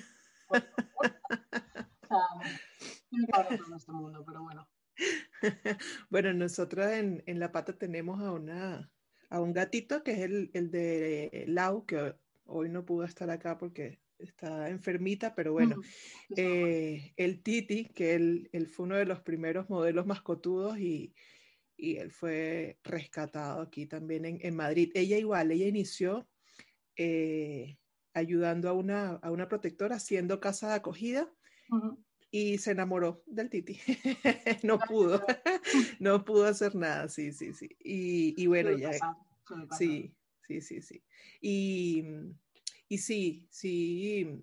este 3.77 3.93
mundo, 3.93 4.25
pero 4.25 4.43
bueno. 4.43 4.69
bueno, 6.11 6.33
nosotros 6.33 6.87
en, 6.87 7.23
en, 7.27 7.39
La 7.39 7.53
Pata 7.53 7.77
tenemos 7.77 8.21
a, 8.21 8.33
una, 8.33 8.91
a 9.31 9.41
un 9.41 9.53
gatito 9.53 10.03
que 10.03 10.13
es 10.13 10.19
el, 10.21 10.51
el 10.55 10.71
de 10.71 11.45
Lau, 11.49 11.87
que 11.87 12.15
hoy 12.45 12.69
no 12.69 12.85
pudo 12.85 13.05
estar 13.05 13.31
acá 13.31 13.59
porque 13.59 14.01
está 14.19 14.69
enfermita, 14.69 15.35
pero 15.35 15.53
bueno, 15.53 15.77
eh, 16.37 17.13
el 17.17 17.43
Titi, 17.43 17.87
que 17.87 18.15
él, 18.15 18.49
él, 18.53 18.69
fue 18.69 18.87
uno 18.87 18.97
de 18.97 19.07
los 19.07 19.21
primeros 19.21 19.69
modelos 19.69 20.07
mascotudos 20.07 20.79
y, 20.79 21.15
y 21.77 21.97
él 21.97 22.11
fue 22.13 22.79
rescatado 22.85 23.63
aquí 23.63 23.87
también 23.87 24.25
en, 24.25 24.39
en 24.41 24.55
Madrid. 24.55 24.91
Ella 24.95 25.19
igual, 25.19 25.51
ella 25.51 25.67
inició 25.67 26.29
eh, 26.97 27.79
ayudando 28.15 28.69
a 28.69 28.73
una, 28.73 29.11
a 29.15 29.31
una 29.31 29.49
protectora 29.49 29.97
haciendo 29.97 30.41
casa 30.41 30.69
de 30.69 30.75
acogida 30.75 31.33
y 32.35 32.57
se 32.57 32.71
enamoró 32.71 33.23
del 33.27 33.51
Titi. 33.51 33.79
no 34.65 34.79
pudo, 34.81 35.25
no 36.01 36.25
pudo 36.25 36.47
hacer 36.47 36.75
nada, 36.75 37.09
sí, 37.09 37.31
sí, 37.31 37.53
sí. 37.53 37.77
Y, 37.79 38.43
y 38.43 38.47
bueno, 38.47 38.73
ya. 38.73 38.91
Sí, 39.79 40.17
sí, 40.49 40.63
sí, 40.63 40.81
sí. 40.81 41.05
Y, 41.43 42.05
y 42.89 42.99
sí, 42.99 43.47
sí. 43.51 44.41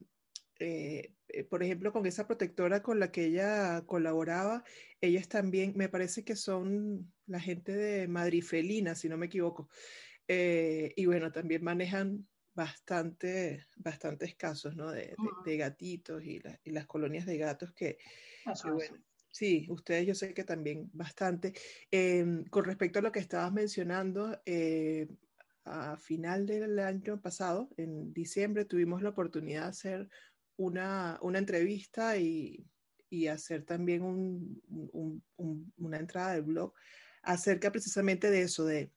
Eh, 0.59 1.15
eh, 1.29 1.43
por 1.45 1.63
ejemplo, 1.63 1.91
con 1.91 2.05
esa 2.05 2.27
protectora 2.27 2.83
con 2.83 2.99
la 2.99 3.11
que 3.11 3.25
ella 3.25 3.83
colaboraba, 3.87 4.63
ellas 5.01 5.27
también, 5.27 5.73
me 5.75 5.89
parece 5.89 6.23
que 6.23 6.35
son 6.35 7.11
la 7.25 7.39
gente 7.39 7.75
de 7.75 8.07
Madrid 8.07 8.43
Felina, 8.43 8.93
si 8.93 9.09
no 9.09 9.17
me 9.17 9.25
equivoco. 9.25 9.67
Eh, 10.27 10.93
y 10.95 11.07
bueno, 11.07 11.31
también 11.31 11.63
manejan 11.63 12.27
bastante, 12.59 13.67
bastantes 13.77 14.35
casos, 14.35 14.75
¿no? 14.75 14.91
De, 14.91 15.15
de, 15.45 15.57
gatitos 15.57 16.21
y, 16.25 16.41
y, 16.65 16.71
las 16.71 16.85
colonias 16.87 17.25
de 17.25 17.37
gatos 17.37 17.71
que, 17.71 17.97
bueno, 18.65 18.97
sí, 19.31 19.65
ustedes 19.69 20.05
yo 20.05 20.13
sé 20.13 20.33
que 20.33 20.43
también 20.43 20.89
bastante. 20.91 21.53
Em, 21.89 22.43
con 22.49 22.65
respecto 22.65 22.99
a 22.99 23.01
lo 23.01 23.13
que 23.13 23.21
estabas 23.21 23.53
mencionando, 23.53 24.41
eh, 24.45 25.07
a 25.63 25.95
final 25.95 26.45
del 26.45 26.79
año 26.79 27.21
pasado, 27.21 27.69
en 27.77 28.11
diciembre, 28.11 28.65
tuvimos 28.65 29.01
la 29.01 29.09
oportunidad 29.11 29.63
de 29.63 29.69
hacer 29.69 30.09
una, 30.57 31.17
una 31.21 31.39
entrevista 31.39 32.17
y, 32.17 32.65
y, 33.09 33.27
hacer 33.27 33.63
también 33.63 34.01
un, 34.01 34.61
un, 35.37 35.73
una 35.77 35.97
entrada 35.97 36.33
del 36.33 36.43
blog 36.43 36.73
acerca 37.21 37.71
precisamente 37.71 38.29
de 38.29 38.41
eso, 38.41 38.65
de, 38.65 38.91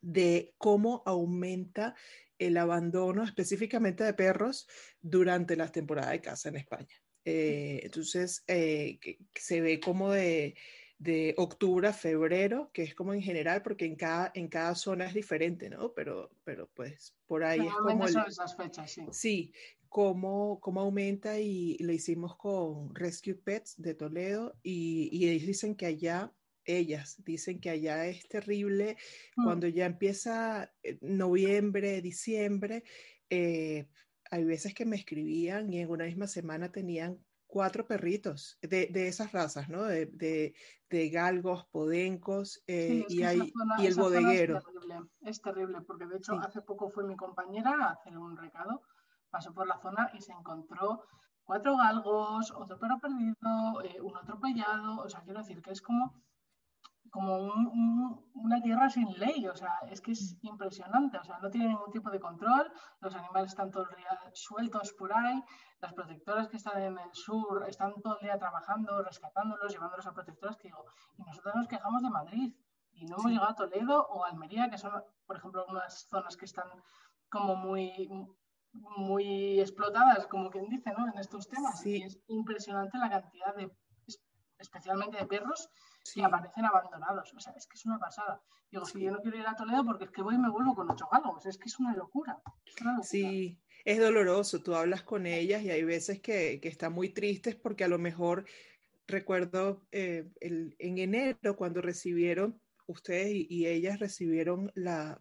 de 0.00 0.54
cómo 0.58 1.02
aumenta 1.06 1.96
el 2.38 2.56
abandono 2.56 3.24
específicamente 3.24 4.04
de 4.04 4.14
perros 4.14 4.68
durante 5.00 5.56
la 5.56 5.70
temporada 5.70 6.12
de 6.12 6.20
caza 6.20 6.48
en 6.48 6.56
España. 6.56 6.94
Eh, 7.24 7.80
entonces, 7.82 8.44
eh, 8.46 8.98
se 9.34 9.60
ve 9.60 9.80
como 9.80 10.12
de, 10.12 10.54
de, 10.98 11.34
octubre 11.36 11.88
a 11.88 11.92
febrero, 11.92 12.70
que 12.72 12.82
es 12.82 12.94
como 12.94 13.12
en 13.12 13.20
general, 13.20 13.62
porque 13.62 13.84
en 13.84 13.96
cada, 13.96 14.30
en 14.34 14.48
cada 14.48 14.74
zona 14.74 15.06
es 15.06 15.14
diferente, 15.14 15.68
¿no? 15.68 15.92
Pero, 15.92 16.30
pero 16.44 16.70
pues 16.74 17.14
por 17.26 17.44
ahí 17.44 17.60
es 17.60 17.74
como... 17.74 18.08
son 18.08 18.24
esas 18.26 18.56
fechas, 18.56 18.90
sí. 18.90 19.02
Sí, 19.12 19.52
cómo, 19.88 20.58
cómo 20.60 20.80
aumenta 20.80 21.38
y 21.38 21.76
lo 21.80 21.92
hicimos 21.92 22.36
con 22.36 22.94
Rescue 22.94 23.34
Pets 23.34 23.74
de 23.76 23.94
Toledo 23.94 24.56
y, 24.62 25.08
y 25.12 25.28
ellos 25.28 25.46
dicen 25.46 25.74
que 25.74 25.86
allá 25.86 26.32
ellas 26.68 27.16
dicen 27.24 27.60
que 27.60 27.70
allá 27.70 28.06
es 28.06 28.28
terrible 28.28 28.96
mm. 29.36 29.44
cuando 29.44 29.66
ya 29.66 29.86
empieza 29.86 30.70
eh, 30.82 30.98
noviembre, 31.00 32.02
diciembre. 32.02 32.84
Eh, 33.30 33.88
hay 34.30 34.44
veces 34.44 34.74
que 34.74 34.84
me 34.84 34.96
escribían 34.96 35.72
y 35.72 35.80
en 35.80 35.90
una 35.90 36.04
misma 36.04 36.26
semana 36.26 36.70
tenían 36.70 37.18
cuatro 37.46 37.86
perritos 37.86 38.58
de, 38.60 38.88
de 38.88 39.08
esas 39.08 39.32
razas, 39.32 39.70
¿no? 39.70 39.84
De, 39.84 40.54
de, 40.90 41.08
galgos, 41.08 41.64
podencos 41.66 42.62
eh, 42.66 43.06
y, 43.08 43.22
hay, 43.22 43.52
y 43.78 43.86
el 43.86 43.94
bodeguero. 43.94 44.58
Es 44.58 44.64
terrible, 44.64 45.00
es 45.22 45.40
terrible, 45.40 45.80
porque 45.80 46.06
de 46.06 46.18
hecho 46.18 46.34
hace 46.34 46.60
poco 46.60 46.90
fue 46.90 47.04
mi 47.04 47.16
compañera 47.16 47.74
a 47.80 47.92
hacer 47.92 48.18
un 48.18 48.36
recado, 48.36 48.82
pasó 49.30 49.54
por 49.54 49.66
la 49.66 49.78
zona 49.80 50.10
y 50.12 50.20
se 50.20 50.32
encontró 50.32 51.04
cuatro 51.44 51.78
galgos, 51.78 52.50
otro 52.50 52.78
perro 52.78 52.98
perdido, 53.00 53.80
un 54.02 54.16
atropellado, 54.16 55.00
o 55.00 55.08
sea, 55.08 55.22
quiero 55.22 55.40
decir 55.40 55.62
que 55.62 55.70
es 55.70 55.80
como 55.80 56.14
como 57.10 57.36
una 58.34 58.60
tierra 58.60 58.88
sin 58.88 59.08
ley, 59.18 59.46
o 59.46 59.54
sea, 59.54 59.78
es 59.90 60.00
que 60.00 60.12
es 60.12 60.36
impresionante, 60.42 61.18
o 61.18 61.24
sea, 61.24 61.38
no 61.38 61.50
tiene 61.50 61.68
ningún 61.68 61.90
tipo 61.90 62.10
de 62.10 62.20
control, 62.20 62.70
los 63.00 63.14
animales 63.14 63.50
están 63.50 63.70
todo 63.70 63.84
el 63.88 63.96
día 63.96 64.18
sueltos 64.34 64.92
por 64.92 65.12
ahí, 65.12 65.42
las 65.80 65.94
protectoras 65.94 66.48
que 66.48 66.56
están 66.56 66.82
en 66.82 66.98
el 66.98 67.12
sur 67.12 67.64
están 67.68 67.94
todo 68.02 68.18
el 68.18 68.26
día 68.26 68.38
trabajando, 68.38 69.02
rescatándolos, 69.02 69.72
llevándolos 69.72 70.06
a 70.06 70.12
protectoras 70.12 70.56
que 70.56 70.68
digo, 70.68 70.84
y 71.16 71.22
nosotros 71.22 71.54
nos 71.54 71.68
quejamos 71.68 72.02
de 72.02 72.10
Madrid 72.10 72.54
y 72.92 73.06
no 73.06 73.16
hemos 73.18 73.30
llegado 73.30 73.50
a 73.50 73.54
Toledo 73.54 74.06
o 74.08 74.24
Almería, 74.24 74.68
que 74.70 74.78
son, 74.78 74.92
por 75.26 75.36
ejemplo, 75.36 75.64
unas 75.68 76.08
zonas 76.08 76.36
que 76.36 76.46
están 76.46 76.68
como 77.28 77.54
muy 77.54 78.08
muy 78.72 79.60
explotadas, 79.60 80.26
como 80.26 80.50
quien 80.50 80.68
dice, 80.68 80.92
¿no? 80.96 81.08
En 81.08 81.18
estos 81.18 81.48
temas. 81.48 81.80
Sí. 81.80 81.98
Y 81.98 82.02
es 82.02 82.20
impresionante 82.28 82.98
la 82.98 83.10
cantidad 83.10 83.54
de, 83.54 83.70
especialmente 84.58 85.18
de 85.18 85.26
perros, 85.26 85.68
y 86.16 86.22
aparecen 86.22 86.64
abandonados. 86.64 87.32
O 87.34 87.40
sea, 87.40 87.52
es 87.54 87.66
que 87.66 87.76
es 87.76 87.86
una 87.86 87.98
pasada. 87.98 88.40
Digo, 88.70 88.84
si 88.84 89.00
yo 89.00 89.10
no 89.10 89.20
quiero 89.20 89.38
ir 89.38 89.46
a 89.46 89.56
Toledo 89.56 89.84
porque 89.84 90.04
es 90.04 90.10
que 90.10 90.22
voy 90.22 90.34
y 90.34 90.38
me 90.38 90.50
vuelvo 90.50 90.74
con 90.74 90.90
ocho 90.90 91.08
galgos, 91.10 91.46
es 91.46 91.58
que 91.58 91.66
es 91.66 91.78
una 91.78 91.94
locura. 91.94 92.40
Sí, 93.02 93.60
es 93.84 93.98
doloroso. 93.98 94.62
Tú 94.62 94.74
hablas 94.74 95.02
con 95.02 95.26
ellas 95.26 95.62
y 95.62 95.70
hay 95.70 95.84
veces 95.84 96.20
que, 96.20 96.60
que 96.60 96.68
están 96.68 96.92
muy 96.92 97.10
tristes 97.10 97.56
porque 97.56 97.84
a 97.84 97.88
lo 97.88 97.98
mejor 97.98 98.44
recuerdo 99.08 99.86
eh, 99.90 100.30
el, 100.40 100.76
en 100.78 100.98
enero 100.98 101.56
cuando 101.56 101.80
recibieron, 101.80 102.60
ustedes 102.86 103.30
y, 103.32 103.66
ellas 103.66 103.98
recibieron 103.98 104.70
la, 104.74 105.20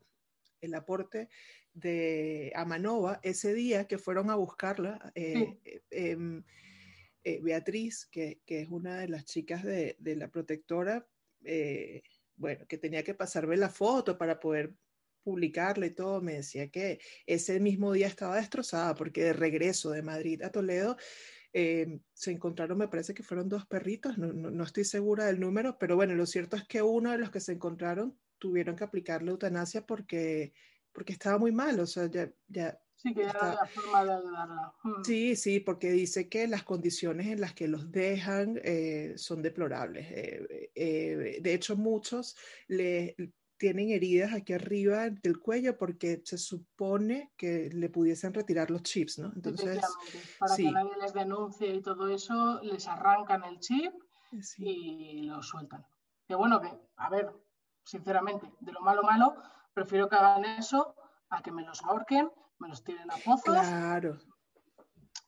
el 0.62 0.76
aporte 0.76 1.30
de 1.74 2.52
Amanova, 2.56 3.20
ese 3.24 3.54
día 3.54 3.88
que 3.88 3.98
fueron 3.98 4.30
a 4.30 4.36
buscarla. 4.36 5.12
Eh, 5.16 5.60
eh, 5.64 5.82
em, 5.90 6.44
eh, 7.28 7.42
Beatriz, 7.42 8.06
que, 8.06 8.40
es 8.48 8.70
una 8.70 9.02
de 9.02 9.10
las 9.10 9.26
chicas 9.26 9.62
de, 9.62 9.98
la 10.00 10.30
protectora, 10.30 11.06
eh, 11.44 12.02
bueno, 12.38 12.66
que 12.70 12.78
tenía 12.78 13.04
que 13.04 13.16
pasarme 13.16 13.58
la 13.58 13.68
foto 13.68 14.18
para 14.18 14.40
poder 14.40 14.74
publicarla 15.24 15.88
y 15.88 15.90
todo, 15.90 16.22
me 16.22 16.36
decía 16.36 16.70
que 16.70 17.02
ese 17.26 17.60
mismo 17.60 17.92
día 17.92 18.08
estaba 18.08 18.38
destrozada 18.38 18.96
porque 18.96 19.26
de 19.26 19.34
regreso 19.34 19.92
de 19.92 20.04
Madrid 20.04 20.42
a 20.42 20.54
Toledo 20.54 20.96
eh, 21.52 22.00
se 22.14 22.32
encontraron, 22.32 22.78
me 22.78 22.88
parece 22.88 23.14
que 23.14 23.24
fueron 23.24 23.50
dos 23.50 23.66
perritos, 23.66 24.18
no, 24.18 24.64
estoy 24.64 24.86
segura 24.86 25.26
del 25.26 25.42
número, 25.42 25.78
pero 25.78 25.98
bueno, 25.98 26.16
lo 26.16 26.26
cierto 26.26 26.56
es 26.56 26.66
que 26.66 26.82
uno 26.82 27.12
de 27.12 27.18
los 27.18 27.30
que 27.30 27.42
se 27.42 27.52
encontraron 27.52 28.18
tuvieron 28.38 28.78
que 28.78 28.86
aplicarle 28.86 29.32
eutanasia 29.32 29.86
porque, 29.86 30.54
porque 30.94 31.12
estaba 31.12 31.38
muy 31.38 31.52
mal, 31.52 31.78
o 31.82 31.88
sea, 31.88 32.10
ya 32.48 32.80
Sí, 32.98 33.14
que 33.14 33.24
era 33.24 33.54
la 33.54 33.66
forma 33.68 34.04
de 34.04 34.14
ayudarla. 34.14 34.74
Mm. 34.84 35.04
Sí, 35.04 35.36
sí, 35.36 35.60
porque 35.60 35.92
dice 35.92 36.28
que 36.28 36.48
las 36.48 36.64
condiciones 36.64 37.28
en 37.28 37.40
las 37.40 37.54
que 37.54 37.68
los 37.68 37.92
dejan 37.92 38.60
eh, 38.64 39.14
son 39.18 39.44
deplorables. 39.44 40.08
Eh, 40.10 40.72
eh, 40.74 41.40
de 41.40 41.54
hecho, 41.54 41.76
muchos 41.76 42.36
le 42.68 43.16
tienen 43.58 43.90
heridas 43.90 44.34
aquí 44.34 44.54
arriba 44.54 45.10
del 45.10 45.40
cuello 45.40 45.78
porque 45.78 46.22
se 46.26 46.40
supone 46.40 47.32
que 47.38 47.70
le 47.72 47.90
pudiesen 47.90 48.34
retirar 48.34 48.72
los 48.72 48.82
chips, 48.82 49.20
¿no? 49.20 49.32
Entonces, 49.36 49.80
para 50.40 50.56
que 50.56 50.72
nadie 50.72 50.98
les 51.00 51.14
denuncie 51.14 51.76
y 51.76 51.82
todo 51.82 52.10
eso, 52.10 52.60
les 52.64 52.88
arrancan 52.88 53.44
el 53.44 53.60
chip 53.60 53.94
y 54.58 55.24
lo 55.24 55.42
sueltan. 55.44 55.86
Que 56.28 56.36
bueno, 56.36 56.60
que, 56.60 56.72
a 56.98 57.10
ver, 57.10 57.32
sinceramente, 57.84 58.52
de 58.60 58.72
lo 58.72 58.82
malo 58.82 59.04
malo, 59.04 59.36
prefiero 59.74 60.10
que 60.10 60.16
hagan 60.16 60.46
eso 60.46 60.96
a 61.30 61.42
que 61.42 61.52
me 61.52 61.64
los 61.64 61.84
ahorquen 61.84 62.30
me 62.60 62.68
los 62.68 62.84
tiren 62.84 63.10
a 63.12 63.16
pozos. 63.18 63.44
Claro. 63.44 64.18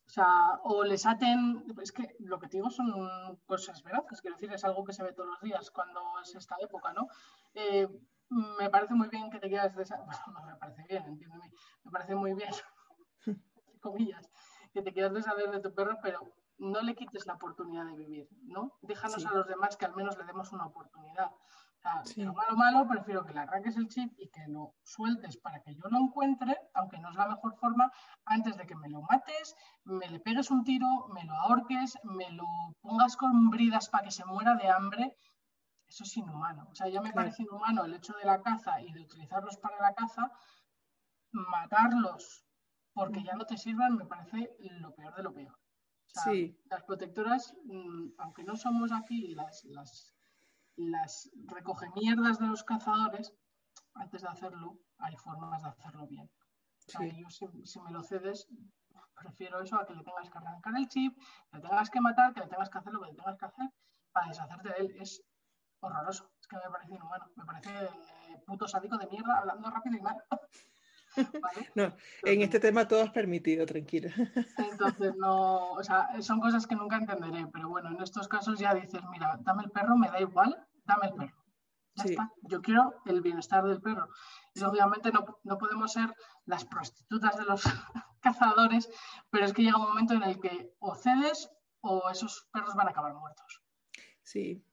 O 0.09 0.11
sea, 0.11 0.59
o 0.63 0.83
les 0.83 1.05
aten, 1.05 1.65
es 1.83 1.91
que 1.91 2.15
lo 2.19 2.39
que 2.39 2.47
te 2.47 2.57
digo 2.57 2.71
son 2.71 2.89
cosas 3.45 3.83
verazas, 3.83 4.21
quiero 4.21 4.35
decir, 4.37 4.51
es 4.51 4.65
algo 4.65 4.83
que 4.83 4.93
se 4.93 5.03
ve 5.03 5.13
todos 5.13 5.29
los 5.29 5.41
días 5.41 5.69
cuando 5.69 6.01
es 6.23 6.33
esta 6.33 6.55
época, 6.59 6.93
¿no? 6.93 7.07
Eh, 7.53 7.87
me 8.29 8.69
parece 8.71 8.95
muy 8.95 9.07
bien 9.09 9.29
que 9.29 9.39
te 9.39 9.49
quieras 9.49 9.75
deshacer, 9.75 10.03
bueno, 10.27 10.39
no 10.39 10.45
me 10.47 10.55
parece 10.55 10.83
bien, 10.89 11.03
entiéndeme, 11.05 11.51
me 11.83 11.91
parece 11.91 12.15
muy 12.15 12.33
bien, 12.33 12.49
comillas, 13.81 14.31
que 14.73 14.81
te 14.81 14.93
quieras 14.93 15.13
deshacer 15.13 15.51
de 15.51 15.59
tu 15.59 15.75
perro, 15.75 15.99
pero 16.01 16.33
no 16.57 16.81
le 16.81 16.95
quites 16.95 17.27
la 17.27 17.35
oportunidad 17.35 17.85
de 17.85 17.95
vivir, 17.95 18.27
¿no? 18.43 18.77
Déjanos 18.81 19.25
a 19.27 19.33
los 19.33 19.47
demás 19.47 19.77
que 19.77 19.85
al 19.85 19.95
menos 19.95 20.17
le 20.17 20.25
demos 20.25 20.51
una 20.51 20.65
oportunidad. 20.65 21.31
Lo 22.17 22.33
malo, 22.33 22.57
malo, 22.57 22.87
prefiero 22.87 23.25
que 23.25 23.33
le 23.33 23.39
arranques 23.39 23.77
el 23.77 23.87
chip 23.87 24.11
y 24.17 24.29
que 24.29 24.45
lo 24.47 24.75
sueltes 24.83 25.37
para 25.37 25.61
que 25.61 25.73
yo 25.75 25.83
lo 25.89 25.97
encuentre, 25.97 26.57
aunque 26.73 26.99
no 26.99 27.09
es 27.09 27.15
la 27.15 27.27
mejor 27.27 27.55
forma, 27.55 27.91
antes 28.25 28.57
de 28.57 28.65
que 28.65 28.75
me 28.75 28.89
lo 28.89 29.01
mates, 29.03 29.55
me 29.85 30.07
le 30.09 30.19
pegues 30.19 30.51
un 30.51 30.63
tiro, 30.63 31.07
me 31.13 31.23
lo 31.23 31.33
ahorques, 31.33 31.97
me 32.03 32.29
lo 32.31 32.45
pongas 32.81 33.15
con 33.15 33.49
bridas 33.49 33.89
para 33.89 34.03
que 34.03 34.11
se 34.11 34.25
muera 34.25 34.55
de 34.55 34.69
hambre. 34.69 35.15
Eso 35.87 36.03
es 36.03 36.17
inhumano. 36.17 36.67
O 36.69 36.75
sea, 36.75 36.89
ya 36.89 37.01
me 37.01 37.13
parece 37.13 37.43
inhumano 37.43 37.85
el 37.85 37.93
hecho 37.93 38.13
de 38.13 38.25
la 38.25 38.41
caza 38.41 38.81
y 38.81 38.91
de 38.91 39.01
utilizarlos 39.01 39.57
para 39.57 39.79
la 39.81 39.93
caza, 39.93 40.31
matarlos 41.31 42.45
porque 42.93 43.23
ya 43.23 43.35
no 43.35 43.45
te 43.45 43.57
sirvan, 43.57 43.95
me 43.95 44.05
parece 44.05 44.55
lo 44.59 44.93
peor 44.93 45.15
de 45.15 45.23
lo 45.23 45.33
peor. 45.33 45.57
sí. 46.07 46.59
Las 46.69 46.83
protectoras, 46.83 47.55
mm, 47.63 48.09
aunque 48.17 48.43
no 48.43 48.55
somos 48.57 48.91
aquí 48.91 49.27
las, 49.29 49.63
las 49.65 50.13
las 50.79 51.29
recoge 51.47 51.89
mierdas 51.95 52.39
de 52.39 52.47
los 52.47 52.63
cazadores, 52.63 53.33
antes 53.93 54.21
de 54.21 54.29
hacerlo, 54.29 54.79
hay 54.97 55.15
formas 55.17 55.61
de 55.61 55.69
hacerlo 55.69 56.07
bien. 56.07 56.29
yo 56.87 57.29
si, 57.29 57.79
me 57.81 57.91
lo 57.91 58.01
cedes, 58.01 58.47
prefiero 59.13 59.61
eso 59.61 59.75
a 59.75 59.85
que 59.85 59.93
le 59.93 60.03
tengas 60.03 60.29
que 60.29 60.37
arrancar 60.37 60.77
el 60.77 60.87
chip, 60.87 61.17
que 61.51 61.57
le 61.57 61.61
tengas 61.61 61.89
que 61.89 61.99
matar, 61.99 62.33
que 62.33 62.39
le 62.39 62.47
tengas 62.47 62.69
que 62.69 62.77
hacer 62.77 62.93
lo 62.93 63.01
que 63.01 63.09
le 63.09 63.15
tengas 63.15 63.37
que 63.37 63.45
hacer 63.45 63.69
para 64.11 64.27
deshacerte 64.27 64.69
de 64.69 64.75
él. 64.77 64.95
Es 64.99 65.21
horroroso. 65.81 66.31
Es 66.39 66.47
que 66.47 66.55
me 66.55 66.71
parece 66.71 66.95
inhumano. 66.95 67.25
Me 67.35 67.45
parece 67.45 67.69
eh, 67.69 68.41
puto 68.45 68.67
sádico 68.67 68.97
de 68.97 69.07
mierda 69.07 69.39
hablando 69.39 69.69
rápido 69.69 69.97
y 69.97 70.01
mal. 70.01 70.17
No, 71.75 71.91
en 72.23 72.41
este 72.41 72.59
tema 72.59 72.87
todo 72.87 73.01
es 73.01 73.09
permitido, 73.09 73.65
tranquila. 73.65 74.11
Entonces, 74.57 75.15
no, 75.17 75.71
o 75.71 75.83
sea, 75.83 76.07
son 76.21 76.39
cosas 76.39 76.67
que 76.67 76.75
nunca 76.75 76.97
entenderé, 76.97 77.47
pero 77.51 77.67
bueno, 77.67 77.89
en 77.89 78.01
estos 78.01 78.27
casos 78.27 78.59
ya 78.59 78.73
dices, 78.75 79.01
mira, 79.11 79.37
dame 79.41 79.63
el 79.63 79.71
perro, 79.71 79.97
me 79.97 80.09
da 80.09 80.21
igual, 80.21 80.55
dame 80.89 81.07
el 81.07 81.13
perro. 81.13 81.43
Ya 81.95 82.03
está. 82.03 82.33
Yo 82.43 82.61
quiero 82.61 83.01
el 83.05 83.21
bienestar 83.21 83.63
del 83.65 83.81
perro. 83.81 84.09
Y 84.53 84.63
obviamente 84.63 85.11
no, 85.11 85.57
podemos 85.57 85.93
ser 85.93 86.13
las 86.45 86.65
prostitutas 86.65 87.37
de 87.37 87.45
los 87.45 87.63
cazadores, 88.21 88.89
pero 89.29 89.45
es 89.45 89.53
que 89.53 89.63
llega 89.63 89.77
un 89.77 89.89
momento 89.89 90.13
en 90.13 90.23
el 90.23 90.39
que 90.39 90.73
o 90.79 90.95
cedes 90.95 91.49
o 91.81 92.09
esos 92.09 92.49
perros 92.51 92.75
van 92.75 92.87
a 92.87 92.91
acabar 92.91 93.13
muertos. 93.13 93.61
Sí, 94.23 94.63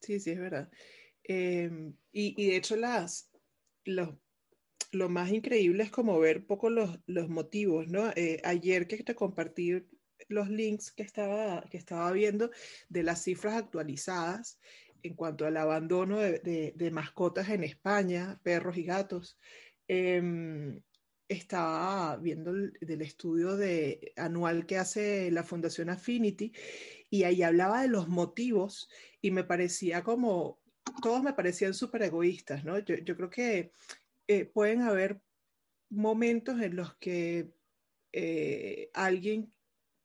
sí, 0.00 0.20
sí, 0.20 0.30
es 0.30 0.38
verdad. 0.38 0.70
Em, 1.22 1.96
y, 2.12 2.48
de 2.48 2.56
hecho 2.56 2.76
las, 2.76 3.30
lo 3.84 5.08
más 5.08 5.30
increíble 5.30 5.84
es 5.84 5.90
como 5.90 6.18
ver 6.18 6.46
poco 6.46 6.68
los, 6.68 6.98
los 7.06 7.28
motivos, 7.28 7.88
¿no? 7.88 8.10
Eh, 8.10 8.40
ayer 8.44 8.86
que 8.86 9.02
te 9.02 9.14
compartí 9.14 9.86
los 10.28 10.48
links 10.48 10.92
que 10.92 11.02
estaba, 11.02 11.62
que 11.70 11.76
estaba 11.76 12.10
viendo 12.12 12.50
de 12.88 13.02
las 13.02 13.22
cifras 13.22 13.54
actualizadas 13.54 14.58
en 15.04 15.14
cuanto 15.14 15.46
al 15.46 15.56
abandono 15.56 16.18
de, 16.18 16.90
mascotas 16.92 17.50
en 17.50 17.62
España, 17.62 18.40
perros 18.42 18.76
y 18.76 18.84
gatos. 18.84 19.38
Em, 19.86 20.80
estaba 21.28 22.16
viendo 22.16 22.50
el, 22.50 22.72
del 22.80 23.02
estudio 23.02 23.56
anual 24.16 24.66
que 24.66 24.78
hace 24.78 25.30
la 25.30 25.42
Fundación 25.42 25.90
Affinity 25.90 26.52
y 27.10 27.24
ahí 27.24 27.42
hablaba 27.42 27.82
de 27.82 27.88
los 27.88 28.08
motivos 28.08 28.88
y 29.20 29.30
me 29.30 29.44
parecía 29.44 30.02
como 30.02 30.58
todos 31.02 31.22
me 31.22 31.32
parecían 31.32 31.74
súper 31.74 32.02
egoístas, 32.02 32.64
¿no? 32.64 32.78
Yo, 32.78 32.96
yo 32.96 33.16
creo 33.16 33.30
que 33.30 33.72
eh, 34.26 34.44
pueden 34.46 34.82
haber 34.82 35.20
momentos 35.90 36.60
en 36.60 36.76
los 36.76 36.94
que 36.96 37.52
eh, 38.12 38.90
alguien, 38.94 39.52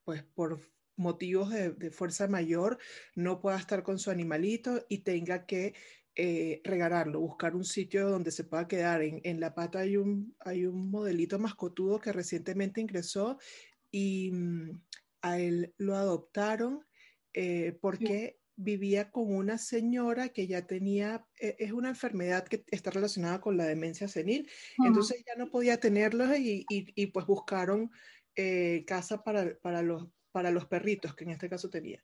pues 0.04 0.24
por 0.24 0.60
motivos 1.00 1.50
de, 1.50 1.92
fuerza 1.92 2.28
mayor, 2.28 2.78
no 3.16 3.40
pueda 3.42 3.58
estar 3.58 3.84
con 3.84 3.98
su 3.98 4.12
animalito 4.12 4.86
y 4.90 5.00
tenga 5.00 5.46
que 5.46 5.74
eh, 6.16 6.62
regalarlo, 6.64 7.22
buscar 7.22 7.56
un 7.56 7.64
sitio 7.64 8.10
donde 8.10 8.32
se 8.32 8.44
pueda 8.44 8.68
quedar. 8.68 9.02
En, 9.02 9.40
La 9.40 9.56
Pata 9.56 9.80
hay 9.80 9.98
un, 9.98 10.36
hay 10.40 10.66
un 10.66 10.92
modelito 10.92 11.40
mascotudo 11.40 12.00
que 12.00 12.12
recientemente 12.12 12.82
ingresó 12.82 13.38
y 13.90 14.32
mm, 14.32 14.82
a 15.22 15.40
él 15.40 15.74
lo 15.78 15.96
adoptaron 15.96 16.86
eh, 17.34 17.78
porque 17.82 18.40
vivía 18.58 19.10
con 19.10 19.34
una 19.34 19.58
señora 19.58 20.30
que 20.30 20.46
ya 20.46 20.68
tenía, 20.68 21.26
e, 21.40 21.56
es 21.60 21.72
una 21.72 21.90
enfermedad 21.90 22.46
que 22.46 22.66
está 22.68 22.92
relacionada 22.92 23.40
con 23.40 23.56
la 23.56 23.66
demencia 23.66 24.10
senil, 24.10 24.50
entonces 24.86 25.24
ya 25.26 25.36
no 25.38 25.50
podía 25.50 25.80
tenerlo 25.80 26.36
y, 26.36 26.66
y, 26.68 27.08
pues 27.08 27.26
buscaron 27.26 27.90
eh, 28.36 28.84
casa 28.86 29.24
para, 29.24 29.58
para, 29.62 29.82
los, 29.82 30.10
para 30.32 30.52
los 30.52 30.66
perritos, 30.66 31.16
que 31.16 31.24
en 31.24 31.32
este 31.32 31.50
caso 31.50 31.70
tenía. 31.70 32.04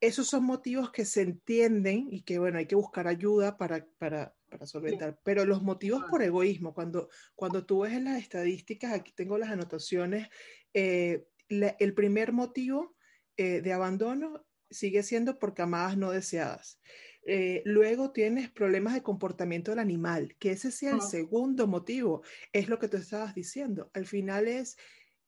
Esos 0.00 0.28
son 0.28 0.44
motivos 0.44 0.90
que 0.90 1.04
se 1.04 1.22
entienden 1.22 2.08
y 2.10 2.22
que, 2.22 2.38
bueno, 2.38 2.58
hay 2.58 2.66
que 2.66 2.74
buscar 2.74 3.06
ayuda 3.06 3.56
para, 3.56 3.86
para, 3.98 4.34
para 4.48 4.66
solventar. 4.66 5.18
Pero 5.22 5.44
los 5.44 5.62
motivos 5.62 6.04
por 6.10 6.22
egoísmo, 6.22 6.74
cuando, 6.74 7.08
cuando 7.36 7.64
tú 7.64 7.80
ves 7.80 7.92
en 7.92 8.04
las 8.04 8.20
estadísticas, 8.20 8.92
aquí 8.92 9.12
tengo 9.12 9.38
las 9.38 9.50
anotaciones, 9.50 10.28
eh, 10.74 11.24
el 11.48 11.94
primer 11.94 12.32
motivo 12.32 12.96
eh, 13.36 13.60
de 13.60 13.72
abandono 13.72 14.44
sigue 14.70 15.02
siendo 15.02 15.38
por 15.38 15.54
camadas 15.54 15.96
no 15.96 16.10
deseadas. 16.10 16.80
Eh, 17.24 17.62
luego 17.64 18.10
tienes 18.10 18.50
problemas 18.50 18.94
de 18.94 19.02
comportamiento 19.02 19.70
del 19.70 19.78
animal, 19.78 20.34
que 20.38 20.50
ese 20.52 20.72
sea 20.72 20.92
el 20.92 21.02
segundo 21.02 21.68
motivo, 21.68 22.22
es 22.52 22.68
lo 22.68 22.78
que 22.78 22.88
tú 22.88 22.96
estabas 22.96 23.34
diciendo. 23.34 23.90
Al 23.94 24.06
final 24.06 24.48
es, 24.48 24.76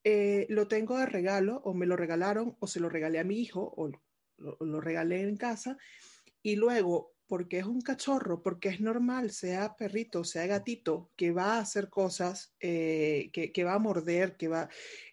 eh, 0.04 0.46
lo 0.48 0.68
tengo 0.68 0.98
de 0.98 1.06
regalo 1.06 1.60
o 1.64 1.74
me 1.74 1.86
lo 1.86 1.96
regalaron 1.96 2.56
o 2.60 2.66
se 2.66 2.80
lo 2.80 2.88
regalé 2.88 3.18
a 3.18 3.24
mi 3.24 3.40
hijo 3.40 3.72
o 3.76 3.90
lo, 4.38 4.80
regalé 4.80 5.22
en 5.22 5.36
casa 5.36 5.76
y 6.42 6.56
luego 6.56 7.12
porque 7.26 7.58
es 7.58 7.64
un 7.64 7.80
cachorro, 7.80 8.42
porque 8.42 8.68
es 8.68 8.80
normal, 8.80 9.30
sea 9.30 9.76
perrito, 9.76 10.24
sea 10.24 10.46
gatito, 10.46 11.10
que 11.16 11.32
va 11.32 11.54
a 11.54 11.60
hacer 11.60 11.88
cosas, 11.88 12.54
que, 12.60 13.30
que, 13.32 13.64
va 13.64 13.74
a 13.74 13.78
morder, 13.78 14.36
que 14.36 14.48
va... 14.48 14.68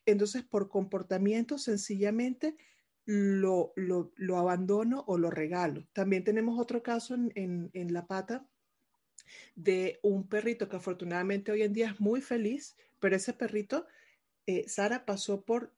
Entonces, 0.05 0.43
por 0.43 0.67
comportamiento, 0.67 1.57
sencillamente 1.57 2.57
lo, 3.05 3.73
lo, 3.75 4.37
abandono 4.37 5.03
o 5.07 5.17
lo 5.17 5.31
regalo. 5.31 5.85
También 5.93 6.23
tenemos 6.23 6.59
otro 6.59 6.83
caso 6.83 7.15
en, 7.15 7.69
en, 7.73 7.93
La 7.93 8.07
Pata 8.07 8.45
de 9.55 9.99
un 10.03 10.27
perrito 10.27 10.69
que 10.69 10.75
afortunadamente 10.75 11.51
hoy 11.51 11.63
en 11.63 11.73
día 11.73 11.91
es 11.91 11.99
muy 11.99 12.21
feliz, 12.21 12.75
pero 12.99 13.15
ese 13.15 13.33
perrito, 13.33 13.85
eh, 14.47 14.67
Sara 14.67 15.05
pasó 15.05 15.41
por, 15.43 15.73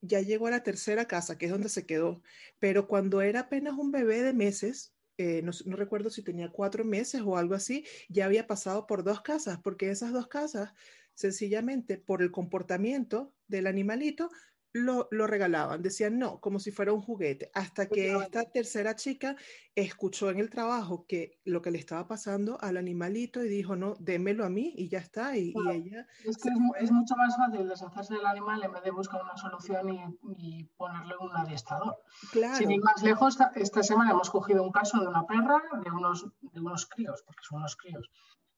ya 0.00 0.20
llegó 0.20 0.46
a 0.46 0.50
la 0.50 0.62
tercera 0.62 1.06
casa, 1.06 1.38
que 1.38 1.46
es 1.46 1.52
donde 1.52 1.68
se 1.68 1.86
quedó, 1.86 2.22
pero 2.58 2.88
cuando 2.88 3.20
era 3.22 3.40
apenas 3.40 3.74
un 3.74 3.92
bebé 3.92 4.22
de 4.22 4.32
meses, 4.32 4.94
eh, 5.18 5.42
no, 5.42 5.52
no, 5.66 5.76
recuerdo 5.76 6.10
si 6.10 6.22
tenía 6.22 6.50
cuatro 6.50 6.84
meses 6.84 7.20
o 7.24 7.36
algo 7.36 7.54
así, 7.54 7.84
ya 8.08 8.24
había 8.24 8.46
pasado 8.46 8.86
por 8.86 9.04
dos 9.04 9.20
casas, 9.20 9.58
porque 9.62 9.90
esas 9.90 10.12
dos 10.12 10.28
casas, 10.28 10.72
sencillamente 11.14 11.98
por 11.98 12.22
el 12.22 12.30
comportamiento 12.30 13.34
del 13.46 13.66
animalito, 13.66 14.30
lo, 14.72 15.08
regalaban, 15.26 15.82
decían 15.82 16.18
no, 16.18 16.40
como 16.40 16.60
si 16.60 16.70
fuera 16.70 16.92
un 16.92 17.00
juguete, 17.00 17.50
hasta 17.54 17.86
que 17.86 18.14
esta 18.14 18.44
tercera 18.44 18.94
chica 18.94 19.36
escuchó 19.74 20.30
en 20.30 20.38
el 20.38 20.50
trabajo 20.50 21.06
que 21.06 21.40
lo 21.44 21.60
que 21.60 21.70
le 21.70 21.78
estaba 21.78 22.06
pasando 22.06 22.56
al 22.60 22.76
animalito 22.76 23.42
y 23.42 23.48
dijo, 23.48 23.74
no, 23.74 23.94
démelo 23.98 24.44
a 24.44 24.48
mí 24.48 24.72
y 24.76 24.88
ya 24.88 24.98
está. 24.98 25.36
Y, 25.36 25.52
ella... 25.72 26.06
Es 26.24 26.38
que 26.38 26.50
es, 26.78 26.92
mucho 26.92 27.16
más 27.16 27.36
fácil 27.36 27.68
deshacerse 27.68 28.14
del 28.14 28.26
animal 28.26 28.62
en 28.62 28.72
vez 28.72 28.82
de 28.84 28.90
buscar 28.90 29.22
una 29.22 29.36
solución 29.36 29.88
y, 29.88 30.04
y 30.36 30.64
ponerle 30.76 31.14
un 31.18 31.36
adiestrador. 31.36 31.98
Claro. 32.30 32.56
Sin 32.56 32.70
ir 32.70 32.82
más 32.82 33.02
lejos, 33.02 33.38
esta, 33.56 33.82
semana 33.82 34.12
hemos 34.12 34.30
cogido 34.30 34.62
un 34.62 34.70
caso 34.70 35.00
de 35.00 35.08
una 35.08 35.26
perra, 35.26 35.62
de 35.82 35.90
unos, 35.90 36.26
de 36.40 36.60
unos 36.60 36.86
críos, 36.86 37.22
porque 37.26 37.42
son 37.42 37.58
unos 37.58 37.76
críos, 37.76 38.08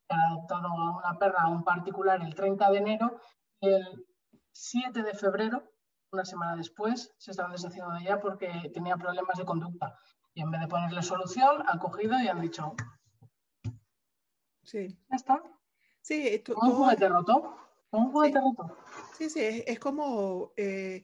que 0.09 0.15
han 0.15 0.21
adoptado 0.21 0.69
a 0.69 0.99
una 0.99 1.19
perra, 1.19 1.43
a 1.43 1.49
un 1.49 1.65
particular, 1.65 2.21
el 2.23 2.35
30 2.35 2.71
de 2.71 2.79
enero 2.79 3.21
y 3.61 3.69
el 3.69 4.07
7 4.53 5.03
de 5.03 5.15
febrero 5.15 5.72
una 6.13 6.25
semana 6.25 6.57
después 6.57 7.15
se 7.17 7.31
estaban 7.31 7.53
deshaciendo 7.53 7.93
de 7.95 8.01
ella 8.01 8.21
porque 8.21 8.71
tenía 8.75 8.97
problemas 8.97 9.37
de 9.39 9.45
conducta. 9.45 9.97
Y 10.35 10.43
en 10.43 10.51
vez 10.51 10.61
de 10.61 10.69
ponerle 10.69 11.03
solución, 11.03 11.63
han 11.67 11.79
cogido 11.79 12.21
y 12.21 12.29
han 12.29 12.41
dicho. 12.41 12.75
Sí. 14.63 14.89
Ya 15.11 15.17
está. 15.17 15.43
Sí, 16.03 16.43
un 16.49 16.73
juguete 16.73 17.09
roto. 17.09 17.57
Un 17.91 18.13
juguete 18.13 18.39
sí. 18.39 18.45
roto. 18.45 18.77
Sí, 19.17 19.31
sí, 19.31 19.41
es, 19.67 19.79
como 19.79 20.53
eh, 20.57 21.03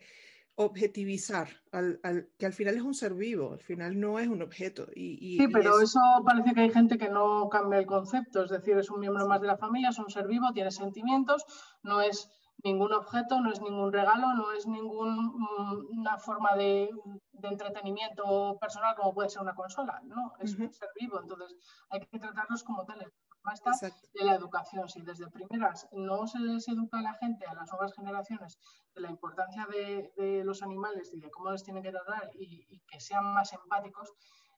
objetivizar, 0.56 1.48
al, 1.72 2.00
que 2.38 2.46
al 2.46 2.52
final 2.52 2.76
es 2.76 2.82
un 2.82 2.94
ser 2.94 3.14
vivo, 3.14 3.52
al 3.52 3.60
final 3.60 3.98
no 3.98 4.18
es 4.18 4.28
un 4.28 4.42
objeto. 4.42 4.86
Y, 4.94 5.38
sí, 5.38 5.48
pero 5.48 5.80
eso 5.80 6.00
parece 6.24 6.52
que 6.52 6.60
hay 6.60 6.70
gente 6.70 6.98
que 6.98 7.08
no 7.08 7.48
cambia 7.48 7.78
el 7.78 7.86
concepto, 7.86 8.44
es 8.44 8.50
decir, 8.50 8.76
es 8.76 8.90
un 8.90 9.00
miembro 9.00 9.26
más 9.26 9.40
de 9.40 9.46
la 9.46 9.56
familia, 9.56 9.90
es 9.90 9.98
un 9.98 10.10
ser 10.10 10.26
vivo, 10.26 10.52
tiene 10.52 10.70
sentimientos, 10.70 11.44
no 11.82 12.00
es 12.00 12.30
ningún 12.64 12.92
objeto, 12.92 13.40
no 13.40 13.50
es 13.50 13.60
ningún 13.60 13.92
regalo, 13.92 14.32
no 14.34 14.52
es 14.52 14.66
ninguna 14.66 16.16
mm, 16.16 16.20
forma 16.20 16.54
de, 16.56 16.90
entretenimiento 17.40 18.58
personal 18.60 18.96
como 18.96 19.14
puede 19.14 19.30
ser 19.30 19.42
una 19.42 19.54
consola, 19.54 20.00
¿no? 20.04 20.34
Es 20.40 20.58
un 20.58 20.72
ser 20.72 20.88
vivo, 20.98 21.20
entonces 21.20 21.56
hay 21.90 22.00
que 22.00 22.18
tratarlos 22.18 22.64
como 22.64 22.84
tales. 22.84 23.08
Está 23.54 23.70
de 24.12 24.24
la 24.24 24.34
educación, 24.34 24.88
si 24.88 25.00
desde 25.00 25.30
primeras 25.30 25.88
no 25.92 26.26
se 26.26 26.38
les 26.38 26.68
educa 26.68 26.98
a 26.98 27.02
la 27.02 27.14
gente, 27.14 27.46
a 27.46 27.54
las 27.54 27.70
nuevas 27.70 27.94
generaciones, 27.94 28.58
de 28.94 29.00
la 29.00 29.10
importancia 29.10 29.66
de, 29.70 30.42
los 30.44 30.62
animales 30.62 31.14
y 31.14 31.20
de 31.20 31.30
cómo 31.30 31.52
les 31.52 31.62
tienen 31.62 31.82
que 31.82 31.92
tratar 31.92 32.28
y, 32.34 32.66
y, 32.68 32.80
que 32.80 33.00
sean 33.00 33.24
más 33.32 33.52
empáticos, 33.54 34.12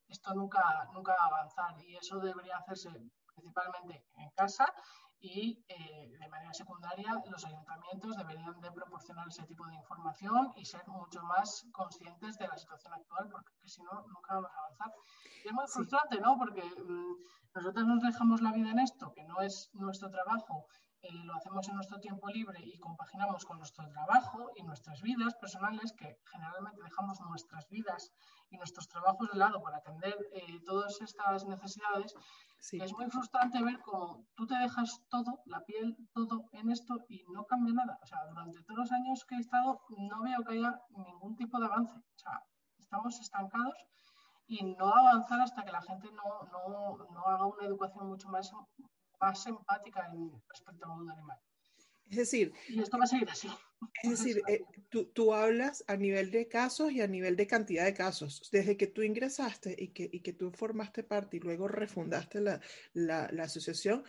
esto 0.08 0.34
nunca, 0.34 0.62
nunca 0.92 1.12
va 1.12 1.24
a 1.24 1.38
avanzar 1.38 1.80
y 1.84 1.96
eso 1.96 2.18
debería 2.18 2.56
hacerse 2.56 2.90
principalmente 3.32 4.04
en 4.16 4.30
casa 4.30 4.66
y 5.20 5.62
eh, 5.68 6.10
de 6.18 6.28
manera 6.28 6.52
secundaria 6.54 7.22
los 7.30 7.44
ayuntamientos 7.44 8.16
deberían 8.16 8.58
de 8.60 8.72
proporcionar 8.72 9.28
ese 9.28 9.44
tipo 9.44 9.66
de 9.66 9.74
información 9.74 10.52
y 10.56 10.64
ser 10.64 10.86
mucho 10.88 11.22
más 11.22 11.66
conscientes 11.72 12.38
de 12.38 12.48
la 12.48 12.56
situación 12.56 12.94
actual 12.94 13.28
porque 13.30 13.52
si 13.66 13.82
no 13.82 14.06
nunca 14.06 14.34
vamos 14.34 14.50
a 14.50 14.60
avanzar. 14.60 14.92
Y 15.44 15.48
es 15.48 15.52
muy 15.52 15.66
frustrante, 15.66 16.20
¿no? 16.20 16.38
Porque 16.38 16.62
mm, 16.62 17.14
nosotros 17.54 17.86
nos 17.86 18.00
dejamos 18.00 18.40
la 18.40 18.52
vida 18.52 18.70
en 18.70 18.78
esto, 18.78 19.12
que 19.12 19.24
no 19.24 19.40
es 19.42 19.70
nuestro 19.74 20.10
trabajo, 20.10 20.66
eh, 21.02 21.12
lo 21.24 21.34
hacemos 21.34 21.68
en 21.68 21.76
nuestro 21.76 21.98
tiempo 22.00 22.28
libre 22.28 22.60
y 22.64 22.78
compaginamos 22.78 23.44
con 23.44 23.58
nuestro 23.58 23.88
trabajo 23.88 24.50
y 24.56 24.62
nuestras 24.62 25.00
vidas 25.02 25.34
personales, 25.34 25.92
que 25.92 26.18
generalmente 26.30 26.82
dejamos 26.82 27.20
nuestras 27.20 27.68
vidas 27.68 28.12
y 28.50 28.56
nuestros 28.56 28.88
trabajos 28.88 29.30
de 29.30 29.38
lado 29.38 29.62
para 29.62 29.78
atender 29.78 30.16
eh, 30.32 30.60
todas 30.66 31.00
estas 31.00 31.46
necesidades 31.46 32.14
es 32.72 32.92
muy 32.92 33.06
frustrante 33.06 33.62
ver 33.62 33.80
cómo 33.80 34.26
tú 34.34 34.46
te 34.46 34.54
dejas 34.54 35.00
todo, 35.08 35.40
la 35.46 35.64
piel, 35.64 35.96
todo 36.12 36.44
en 36.52 36.70
esto 36.70 36.94
y 37.08 37.24
no 37.32 37.44
cambia 37.46 37.72
nada. 37.72 37.98
O 38.02 38.06
sea, 38.06 38.26
durante 38.28 38.62
todos 38.62 38.80
los 38.80 38.92
años 38.92 39.24
que 39.24 39.36
he 39.36 39.38
estado 39.38 39.80
no 39.96 40.22
veo 40.22 40.44
que 40.44 40.54
haya 40.54 40.80
ningún 40.90 41.36
tipo 41.36 41.58
de 41.58 41.66
avance. 41.66 41.96
O 41.98 42.18
sea, 42.18 42.44
estamos 42.78 43.18
estancados 43.18 43.86
y 44.46 44.62
no 44.74 44.94
avanzar 44.94 45.40
hasta 45.40 45.64
que 45.64 45.72
la 45.72 45.80
gente 45.80 46.10
no, 46.12 46.42
no, 46.52 46.98
no 47.10 47.26
haga 47.26 47.46
una 47.46 47.64
educación 47.66 48.08
mucho 48.08 48.28
más, 48.28 48.52
más 49.20 49.46
empática 49.46 50.10
en, 50.12 50.32
respecto 50.48 50.84
al 50.86 50.96
mundo 50.96 51.12
animal. 51.12 51.38
Es 52.08 52.16
decir, 52.16 52.52
y 52.68 52.80
esto 52.80 52.98
va 52.98 53.04
a 53.04 53.06
seguir 53.06 53.30
así. 53.30 53.48
Es 54.02 54.10
decir, 54.10 54.42
eh, 54.48 54.64
tú, 54.88 55.06
tú, 55.06 55.32
hablas 55.32 55.84
a 55.86 55.96
nivel 55.96 56.30
de 56.30 56.48
casos 56.48 56.90
y 56.90 57.00
a 57.00 57.06
nivel 57.06 57.36
de 57.36 57.46
cantidad 57.46 57.84
de 57.84 57.94
casos. 57.94 58.48
Desde 58.50 58.76
que 58.76 58.88
tú 58.88 59.02
ingresaste 59.02 59.74
y 59.78 59.88
que, 59.88 60.08
y 60.12 60.20
que 60.20 60.32
tú 60.32 60.50
formaste 60.50 61.04
parte 61.04 61.36
y 61.36 61.40
luego 61.40 61.68
refundaste 61.68 62.40
la, 62.40 62.60
la, 62.92 63.28
la 63.32 63.44
asociación, 63.44 64.04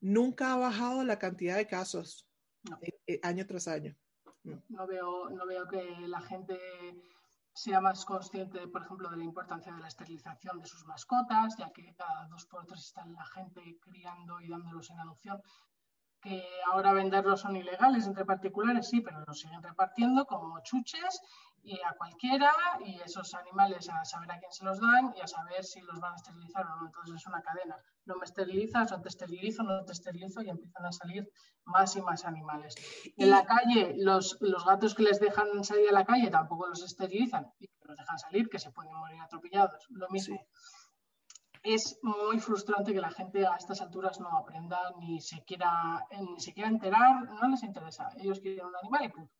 nunca 0.00 0.54
ha 0.54 0.56
bajado 0.56 1.04
la 1.04 1.18
cantidad 1.18 1.56
de 1.56 1.66
casos 1.66 2.26
eh, 2.80 2.98
eh, 3.06 3.20
año 3.22 3.46
tras 3.46 3.68
año. 3.68 3.94
No. 4.44 4.62
no. 4.68 4.86
veo, 4.86 5.30
no 5.30 5.46
veo 5.46 5.68
que 5.68 5.82
la 6.08 6.20
gente 6.22 6.58
sea 7.54 7.80
más 7.80 8.04
consciente, 8.04 8.66
por 8.68 8.82
ejemplo, 8.82 9.10
de 9.10 9.16
la 9.18 9.24
importancia 9.24 9.72
de 9.72 9.80
la 9.80 9.88
esterilización 9.88 10.58
de 10.58 10.66
sus 10.66 10.84
mascotas, 10.86 11.56
ya 11.58 11.70
que 11.70 11.94
cada 11.94 12.26
dos 12.28 12.46
por 12.46 12.64
tres 12.66 12.80
está 12.80 13.04
la 13.06 13.24
gente 13.26 13.78
criando 13.80 14.40
y 14.40 14.48
dándolos 14.48 14.90
en 14.90 15.00
adopción 15.00 15.42
que 16.22 16.44
ahora 16.72 16.92
venderlos 16.92 17.40
son 17.40 17.56
ilegales 17.56 18.06
entre 18.06 18.24
particulares, 18.24 18.88
sí, 18.88 19.00
pero 19.00 19.24
los 19.26 19.40
siguen 19.40 19.62
repartiendo 19.62 20.24
como 20.24 20.60
chuches 20.62 21.20
y 21.64 21.78
a 21.80 21.94
cualquiera 21.96 22.52
y 22.84 23.00
esos 23.00 23.34
animales 23.34 23.88
a 23.88 24.04
saber 24.04 24.32
a 24.32 24.38
quién 24.38 24.50
se 24.50 24.64
los 24.64 24.80
dan 24.80 25.12
y 25.16 25.20
a 25.20 25.26
saber 25.26 25.64
si 25.64 25.80
los 25.80 26.00
van 26.00 26.12
a 26.12 26.16
esterilizar 26.16 26.66
o 26.66 26.76
no. 26.76 26.86
Entonces 26.86 27.16
es 27.16 27.26
una 27.26 27.42
cadena. 27.42 27.76
No 28.04 28.16
me 28.16 28.24
esterilizas, 28.24 28.90
no 28.90 29.00
te 29.00 29.08
esterilizo, 29.08 29.62
no 29.62 29.84
te 29.84 29.92
esterilizo 29.92 30.42
y 30.42 30.50
empiezan 30.50 30.86
a 30.86 30.92
salir 30.92 31.28
más 31.64 31.94
y 31.96 32.02
más 32.02 32.24
animales. 32.24 32.74
En 33.16 33.30
la 33.30 33.44
calle, 33.44 33.94
los, 33.98 34.38
los 34.40 34.64
gatos 34.64 34.94
que 34.94 35.04
les 35.04 35.20
dejan 35.20 35.62
salir 35.64 35.88
a 35.88 35.92
la 35.92 36.04
calle 36.04 36.30
tampoco 36.30 36.66
los 36.66 36.82
esterilizan 36.82 37.52
y 37.60 37.68
los 37.82 37.96
dejan 37.96 38.18
salir, 38.18 38.48
que 38.48 38.58
se 38.58 38.72
pueden 38.72 38.94
morir 38.94 39.20
atropellados. 39.20 39.86
Lo 39.90 40.08
mismo. 40.08 40.40
Es 41.62 41.98
muy 42.02 42.40
frustrante 42.40 42.92
que 42.92 43.00
la 43.00 43.10
gente 43.10 43.46
a 43.46 43.56
estas 43.56 43.80
alturas 43.80 44.18
no 44.20 44.36
aprenda 44.36 44.78
ni 44.98 45.20
se 45.20 45.42
quiera, 45.44 46.04
ni 46.20 46.40
se 46.40 46.52
quiera 46.52 46.68
enterar, 46.68 47.24
no 47.24 47.48
les 47.48 47.62
interesa. 47.62 48.08
Ellos 48.18 48.40
quieren 48.40 48.66
un 48.66 48.76
animal 48.76 49.04
y 49.04 49.08
punto. 49.08 49.32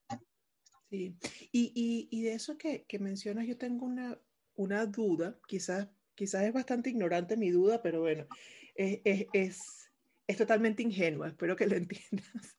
Sí, 0.89 1.17
y, 1.53 2.23
de 2.23 2.35
eso 2.35 2.59
que, 2.59 2.85
mencionas, 3.01 3.47
yo 3.47 3.57
tengo 3.57 3.87
una, 3.87 4.19
una 4.55 4.87
duda, 4.87 5.39
quizás, 5.49 5.89
quizás 6.15 6.43
es 6.43 6.53
bastante 6.53 6.91
ignorante 6.91 7.37
mi 7.37 7.51
duda, 7.51 7.81
pero 7.83 8.01
bueno, 8.01 8.27
es, 8.75 9.27
es, 9.33 10.37
totalmente 10.37 10.83
ingenua, 10.83 11.29
espero 11.29 11.57
que 11.57 11.67
lo 11.67 11.77
entiendas. 11.77 12.55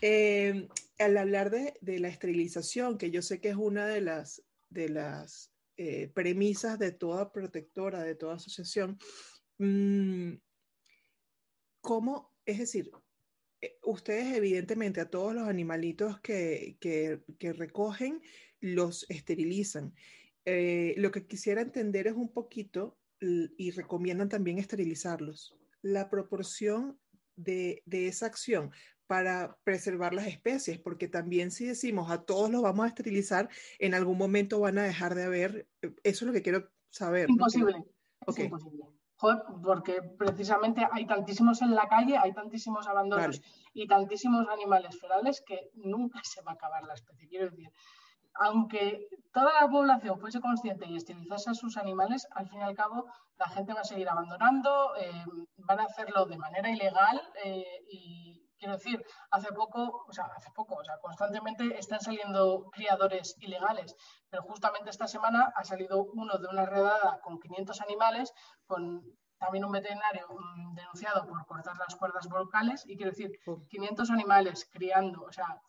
Eh, 0.00 0.68
al 0.98 1.16
hablar 1.16 1.50
de, 1.50 1.78
de, 1.80 2.00
la 2.00 2.08
esterilización, 2.08 2.98
que 2.98 3.10
yo 3.10 3.22
sé 3.22 3.40
que 3.40 3.50
es 3.50 3.56
una 3.56 3.86
de 3.86 4.00
las, 4.00 4.42
de 4.68 4.88
las 4.88 5.52
eh, 5.80 6.10
premisas 6.12 6.76
de 6.76 6.90
toda 6.90 7.30
protectora, 7.32 8.02
de 8.02 8.16
toda 8.16 8.34
asociación. 8.34 8.98
Mm, 9.58 10.32
¿Cómo? 11.80 12.34
Es 12.44 12.58
decir, 12.58 12.90
eh, 13.60 13.78
ustedes 13.84 14.36
evidentemente 14.36 15.00
a 15.00 15.08
todos 15.08 15.36
los 15.36 15.46
animalitos 15.46 16.20
que, 16.20 16.76
recogen 17.40 18.20
los 18.58 19.06
esterilizan. 19.08 19.94
Eh, 20.44 20.94
lo 20.96 21.12
que 21.12 21.28
quisiera 21.28 21.60
entender 21.60 22.08
es 22.08 22.14
un 22.14 22.32
poquito, 22.32 22.98
y 23.20 23.70
recomiendan 23.70 24.28
también 24.28 24.58
esterilizarlos, 24.58 25.56
la 25.82 26.10
proporción 26.10 26.98
de, 27.36 27.84
de, 27.86 28.08
esa 28.08 28.26
acción 28.26 28.72
para 29.08 29.56
preservar 29.64 30.12
las 30.12 30.26
especies, 30.26 30.78
porque 30.78 31.08
también 31.08 31.50
si 31.50 31.66
decimos 31.66 32.10
a 32.10 32.24
todos 32.24 32.50
los 32.50 32.62
vamos 32.62 32.84
a 32.84 32.88
esterilizar, 32.88 33.48
en 33.78 33.94
algún 33.94 34.18
momento 34.18 34.60
van 34.60 34.78
a 34.78 34.82
dejar 34.82 35.14
de 35.14 35.24
haber, 35.24 35.66
eh, 35.82 35.94
eso 36.04 36.24
es 36.24 36.26
lo 36.28 36.32
que 36.32 36.42
quiero 36.42 36.68
saber. 36.90 37.28
Imposible. 37.30 37.82
Es 38.26 38.38
imposible. 38.38 38.84
porque 39.64 40.02
precisamente 40.18 40.86
hay 40.92 41.06
tantísimos 41.06 41.62
en 41.62 41.74
la 41.74 41.88
calle, 41.88 42.18
hay 42.18 42.34
tantísimos 42.34 42.86
abandonos 42.86 43.40
y 43.72 43.86
tantísimos 43.86 44.46
animales 44.48 45.00
ferales 45.00 45.42
que 45.44 45.70
nunca 45.74 46.20
se 46.22 46.42
va 46.42 46.52
a 46.52 46.54
acabar 46.54 46.84
la 46.84 46.94
especie. 46.94 47.28
Quiero 47.28 47.50
decir, 47.50 47.70
aunque 48.40 49.08
toda 49.32 49.52
la 49.60 49.68
población 49.68 50.20
fuese 50.20 50.40
consciente 50.40 50.86
y 50.86 50.96
esterilizase 50.96 51.50
a 51.50 51.54
sus 51.54 51.76
animales, 51.76 52.26
al 52.32 52.48
fin 52.48 52.60
y 52.60 52.62
al 52.62 52.76
cabo 52.76 53.06
la 53.38 53.48
gente 53.48 53.72
va 53.72 53.80
a 53.80 53.84
seguir 53.84 54.08
abandonando, 54.08 54.94
eh, 54.96 55.24
van 55.56 55.80
a 55.80 55.84
hacerlo 55.84 56.26
de 56.26 56.38
manera 56.38 56.70
ilegal 56.70 57.20
eh, 57.44 57.84
y 57.90 58.27
Quiero 58.58 58.74
decir, 58.74 59.04
hace 59.30 59.52
poco, 59.52 60.04
o 60.08 60.12
sea, 60.12 60.24
hace 60.36 60.50
poco, 60.50 60.74
o 60.74 60.84
sea, 60.84 60.98
constantemente 61.00 61.78
están 61.78 62.00
saliendo 62.00 62.70
criadores 62.72 63.36
ilegales, 63.38 63.94
pero 64.28 64.42
justamente 64.42 64.90
esta 64.90 65.06
semana 65.06 65.52
ha 65.54 65.64
salido 65.64 66.02
uno 66.02 66.38
de 66.38 66.48
una 66.48 66.66
redada 66.66 67.20
con 67.22 67.38
500 67.38 67.80
animales, 67.82 68.32
con 68.66 69.02
también 69.38 69.64
un 69.64 69.70
veterinario 69.72 70.26
mm, 70.28 70.74
denunciado 70.74 71.26
por 71.26 71.46
cortar 71.46 71.76
las 71.78 71.94
cuerdas 71.94 72.28
vocales, 72.28 72.84
y 72.86 72.96
quiero 72.96 73.12
decir, 73.12 73.30
500 73.68 74.10
animales 74.10 74.68
criando, 74.72 75.22
o 75.22 75.32
sea, 75.32 75.60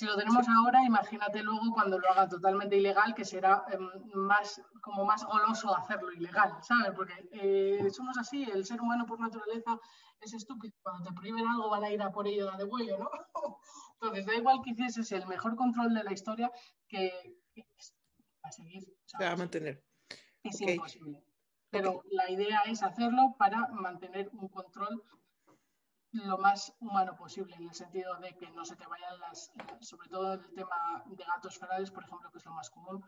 si 0.00 0.06
lo 0.06 0.16
tenemos 0.16 0.48
ahora, 0.48 0.82
imagínate 0.82 1.42
luego 1.42 1.74
cuando 1.74 1.98
lo 1.98 2.08
haga 2.08 2.26
totalmente 2.26 2.74
ilegal, 2.74 3.14
que 3.14 3.22
será 3.22 3.66
em, 3.70 3.86
más, 4.14 4.62
como 4.80 5.04
más 5.04 5.22
goloso 5.26 5.76
hacerlo 5.76 6.10
ilegal, 6.10 6.56
¿sabes? 6.62 6.92
Porque 6.96 7.12
eh, 7.32 7.86
somos 7.90 8.16
así, 8.16 8.44
el 8.44 8.64
ser 8.64 8.80
humano 8.80 9.04
por 9.04 9.20
naturaleza 9.20 9.78
es 10.22 10.32
estúpido. 10.32 10.72
Cuando 10.82 11.06
te 11.06 11.14
prohíben 11.14 11.46
algo 11.46 11.68
van 11.68 11.84
a 11.84 11.90
ir 11.90 12.00
a 12.00 12.10
por 12.10 12.26
ello 12.26 12.50
de 12.52 12.64
vuelo, 12.64 12.96
¿no? 12.96 13.10
Entonces, 14.00 14.24
da 14.24 14.34
igual 14.36 14.62
que 14.64 14.70
hicieses 14.70 15.12
el 15.12 15.26
mejor 15.26 15.54
control 15.54 15.92
de 15.92 16.02
la 16.02 16.14
historia 16.14 16.50
que, 16.88 17.12
va 18.42 18.48
a 18.48 18.52
seguir. 18.52 18.82
Se 19.04 19.22
va 19.22 19.32
a 19.32 19.36
mantener. 19.36 19.84
Es 20.42 20.62
imposible. 20.62 21.22
Pero 21.68 22.02
la 22.10 22.30
idea 22.30 22.62
es 22.62 22.82
hacerlo 22.82 23.36
para 23.38 23.68
mantener 23.68 24.30
un 24.32 24.48
control 24.48 25.04
lo 26.12 26.38
más 26.38 26.74
humano 26.80 27.16
posible, 27.16 27.54
en 27.56 27.68
el 27.68 27.74
sentido 27.74 28.16
de 28.16 28.34
que 28.36 28.50
no 28.50 28.64
se 28.64 28.76
te 28.76 28.86
vayan 28.86 29.18
las, 29.20 29.52
sobre 29.80 30.08
todo 30.08 30.34
el 30.34 30.54
tema 30.54 31.04
de 31.06 31.24
gatos 31.24 31.58
ferales, 31.58 31.90
por 31.90 32.04
ejemplo, 32.04 32.30
que 32.30 32.38
es 32.38 32.44
lo 32.44 32.52
más 32.52 32.70
común, 32.70 33.04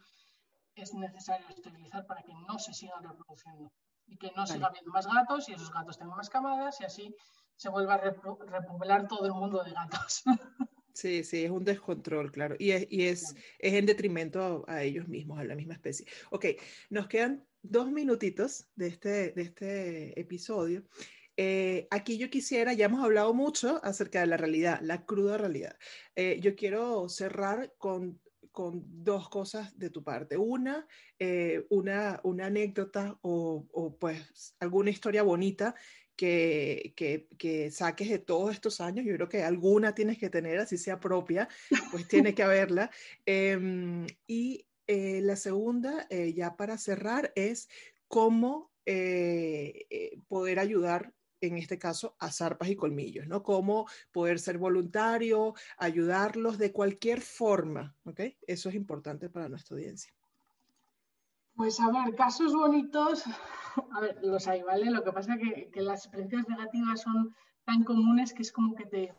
es 0.74 0.94
necesario 0.94 1.46
esterilizar 1.48 2.06
para 2.06 2.22
que 2.22 2.32
no 2.34 2.58
se 2.58 2.72
sigan 2.72 3.02
reproduciendo 3.02 3.72
y 4.06 4.16
que 4.16 4.32
no 4.36 4.46
siga 4.46 4.68
habiendo 4.68 4.90
más 4.90 5.06
gatos 5.06 5.48
y 5.48 5.52
esos 5.52 5.72
gatos 5.72 5.98
tengan 5.98 6.16
más 6.16 6.30
camadas 6.30 6.80
y 6.80 6.84
así 6.84 7.14
se 7.56 7.68
vuelva 7.68 7.94
a 7.94 7.98
repoblar 7.98 9.08
todo 9.08 9.26
el 9.26 9.32
mundo 9.32 9.62
de 9.62 9.72
gatos. 9.72 10.22
Sí, 10.94 11.24
sí, 11.24 11.44
es 11.44 11.50
un 11.50 11.64
descontrol, 11.64 12.30
claro. 12.30 12.54
Y 12.58 12.72
es, 12.72 12.86
y 12.90 13.06
es, 13.06 13.34
es 13.58 13.72
en 13.72 13.86
detrimento 13.86 14.62
a, 14.68 14.82
ellos 14.82 15.08
mismos, 15.08 15.38
a 15.38 15.44
la 15.44 15.54
misma 15.54 15.72
especie. 15.72 16.06
Ok, 16.30 16.46
nos 16.90 17.08
quedan 17.08 17.46
dos 17.62 17.90
minutitos 17.90 18.68
de 18.76 18.88
este, 18.88 19.32
de 19.32 19.42
este 19.42 20.20
episodio. 20.20 20.84
Eh, 21.44 21.88
aquí 21.90 22.18
yo 22.18 22.30
quisiera, 22.30 22.72
ya 22.72 22.84
hemos 22.84 23.04
hablado 23.04 23.34
mucho 23.34 23.80
acerca 23.84 24.20
de 24.20 24.28
la 24.28 24.36
realidad, 24.36 24.78
la 24.80 25.04
cruda 25.04 25.38
realidad. 25.38 25.76
Eh, 26.14 26.38
yo 26.40 26.54
quiero 26.54 27.08
cerrar 27.08 27.74
con 27.78 28.20
con 28.52 28.84
dos 29.02 29.28
cosas 29.30 29.76
de 29.78 29.90
tu 29.90 30.04
parte. 30.04 30.36
Una, 30.36 30.86
eh, 31.18 31.66
una, 31.70 32.20
una, 32.22 32.46
anécdota 32.46 33.18
o, 33.22 33.66
o, 33.72 33.96
pues 33.98 34.54
alguna 34.60 34.90
historia 34.90 35.22
bonita 35.22 35.74
que, 36.14 36.92
que, 36.94 37.28
que, 37.38 37.70
saques 37.70 38.10
de 38.10 38.18
todos 38.18 38.52
estos 38.52 38.80
años. 38.82 39.06
Yo 39.06 39.14
creo 39.14 39.28
que 39.28 39.42
alguna 39.42 39.94
tienes 39.94 40.18
que 40.18 40.28
tener, 40.28 40.58
así 40.58 40.76
sea 40.76 41.00
propia, 41.00 41.48
pues 41.90 42.06
tiene 42.06 42.34
que 42.34 42.42
haberla. 42.42 42.90
Em, 43.24 44.06
y 44.26 44.66
eh, 44.86 45.22
la 45.22 45.36
segunda, 45.36 46.06
eh, 46.10 46.34
ya 46.34 46.56
para 46.56 46.76
cerrar, 46.76 47.32
es 47.34 47.68
cómo 48.06 48.70
poder 50.28 50.58
ayudar 50.58 51.14
en 51.42 51.58
este 51.58 51.78
caso, 51.78 52.14
a 52.18 52.30
zarpas 52.30 52.68
y 52.68 52.76
colmillos, 52.76 53.26
¿no? 53.26 53.42
Cómo 53.42 53.86
poder 54.12 54.38
ser 54.38 54.58
voluntario, 54.58 55.54
ayudarlos 55.76 56.56
de 56.56 56.72
cualquier 56.72 57.20
forma, 57.20 57.94
¿ok? 58.04 58.20
Eso 58.46 58.68
es 58.68 58.74
importante 58.74 59.28
para 59.28 59.48
nuestra 59.48 59.76
audiencia. 59.76 60.12
Pues 61.54 61.80
a 61.80 61.90
ver, 61.90 62.14
casos 62.14 62.54
bonitos, 62.54 63.24
a 63.92 64.00
ver, 64.00 64.18
los 64.22 64.46
hay, 64.48 64.62
¿vale? 64.62 64.90
Lo 64.90 65.02
que 65.02 65.12
pasa 65.12 65.34
es 65.34 65.70
que, 65.70 65.82
las 65.82 66.06
experiencias 66.06 66.48
negativas 66.48 67.02
son 67.02 67.34
tan 67.64 67.84
comunes 67.84 68.32
que 68.32 68.42
es 68.42 68.52
como 68.52 68.74
que 68.74 68.86
te, 68.86 69.14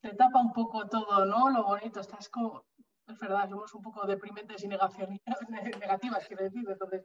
te 0.00 0.10
tapa 0.14 0.40
un 0.40 0.52
poco 0.52 0.88
todo, 0.88 1.24
¿no? 1.24 1.50
Lo 1.50 1.64
bonito, 1.64 2.00
estás 2.00 2.28
como, 2.28 2.64
es 3.06 3.18
verdad, 3.18 3.48
somos 3.48 3.74
un 3.74 3.82
poco 3.82 4.06
deprimentes 4.06 4.62
y 4.64 4.68
negativas, 5.80 6.26
quiero 6.26 6.44
decir, 6.44 6.64
entonces 6.68 7.04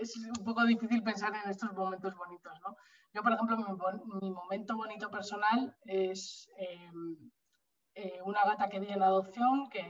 es 0.00 0.16
un 0.16 0.44
poco 0.44 0.64
difícil 0.64 1.02
pensar 1.02 1.34
en 1.34 1.50
estos 1.50 1.72
momentos 1.72 2.14
bonitos, 2.16 2.58
¿no? 2.62 2.76
Yo, 3.12 3.22
por 3.22 3.32
ejemplo, 3.32 3.56
mi, 4.20 4.30
momento 4.30 4.76
bonito 4.76 5.10
personal 5.10 5.74
es 5.84 6.48
em, 6.58 7.30
eh, 7.94 8.20
una 8.24 8.44
gata 8.44 8.68
que 8.68 8.80
di 8.80 8.88
en 8.88 9.02
adopción, 9.02 9.68
que 9.70 9.82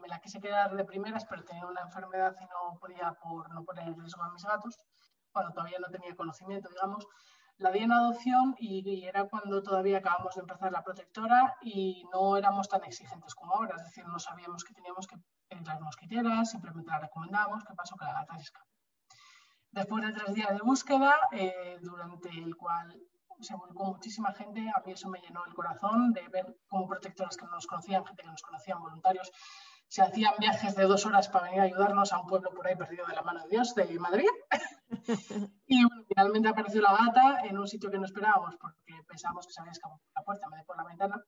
me 0.00 0.08
la 0.08 0.20
quise 0.20 0.40
quedar 0.40 0.74
de 0.74 0.84
primeras, 0.84 1.26
pero 1.26 1.44
tenía 1.44 1.66
una 1.66 1.82
enfermedad 1.82 2.34
y 2.40 2.44
no 2.44 2.78
podía 2.80 3.12
por 3.22 3.52
no 3.52 3.64
poner 3.64 3.88
en 3.88 3.98
riesgo 3.98 4.22
a 4.22 4.32
mis 4.32 4.44
gatos, 4.44 4.78
cuando 5.32 5.52
todavía 5.52 5.78
no 5.80 5.88
tenía 5.88 6.14
conocimiento, 6.16 6.68
digamos. 6.68 7.06
La 7.58 7.72
di 7.72 7.80
en 7.80 7.92
adopción 7.92 8.54
y, 8.58 9.04
era 9.04 9.24
cuando 9.24 9.62
todavía 9.62 9.98
acabamos 9.98 10.34
de 10.36 10.42
empezar 10.42 10.70
la 10.70 10.84
protectora 10.84 11.56
y 11.60 12.04
no 12.12 12.36
éramos 12.36 12.68
tan 12.68 12.84
exigentes 12.84 13.34
como 13.34 13.54
ahora, 13.54 13.74
es 13.76 13.82
decir, 13.82 14.06
no 14.06 14.18
sabíamos 14.20 14.62
que 14.62 14.74
teníamos 14.74 15.08
que 15.08 15.16
las 15.64 15.80
mosquiteras, 15.80 16.50
simplemente 16.50 16.90
la 16.90 17.00
recomendábamos, 17.00 17.64
¿qué 17.64 17.74
pasó? 17.74 17.96
Que 17.96 18.04
la 18.04 18.12
gata 18.12 18.36
se 18.36 18.42
escapó. 18.42 18.67
Después 19.70 20.04
de 20.04 20.12
tres 20.12 20.34
días 20.34 20.50
de 20.50 20.60
búsqueda, 20.62 21.14
eh, 21.32 21.78
durante 21.82 22.30
el 22.30 22.56
cual 22.56 22.96
se 23.40 23.54
volcó 23.54 23.84
muchísima 23.84 24.32
gente, 24.32 24.60
a 24.74 24.82
mí 24.84 24.92
eso 24.92 25.08
me 25.08 25.20
llenó 25.20 25.44
el 25.46 25.54
corazón 25.54 26.12
de 26.12 26.26
ver 26.28 26.56
cómo 26.68 26.88
protectoras 26.88 27.36
que 27.36 27.44
no 27.44 27.52
nos 27.52 27.66
conocían, 27.66 28.04
gente 28.04 28.22
que 28.22 28.30
nos 28.30 28.42
conocían, 28.42 28.80
voluntarios, 28.80 29.30
se 29.88 30.02
hacían 30.02 30.34
viajes 30.38 30.74
de 30.74 30.84
dos 30.84 31.06
horas 31.06 31.28
para 31.28 31.46
venir 31.46 31.60
a 31.60 31.64
ayudarnos 31.64 32.12
a 32.12 32.20
un 32.20 32.26
pueblo 32.26 32.50
por 32.50 32.66
ahí 32.66 32.76
perdido 32.76 33.06
de 33.06 33.14
la 33.14 33.22
mano 33.22 33.42
de 33.42 33.48
Dios, 33.48 33.74
de 33.74 33.98
Madrid. 33.98 34.28
y 35.66 35.82
finalmente 36.08 36.48
apareció 36.48 36.82
la 36.82 36.92
gata 36.92 37.40
en 37.44 37.56
un 37.56 37.66
sitio 37.66 37.90
que 37.90 37.98
no 37.98 38.04
esperábamos 38.04 38.56
porque 38.60 38.92
pensábamos 39.06 39.46
que 39.46 39.52
se 39.52 39.60
había 39.60 39.72
escapado 39.72 40.00
por 40.00 40.14
la 40.14 40.24
puerta 40.24 40.46
de 40.56 40.64
por 40.64 40.76
la 40.76 40.84
ventana. 40.84 41.24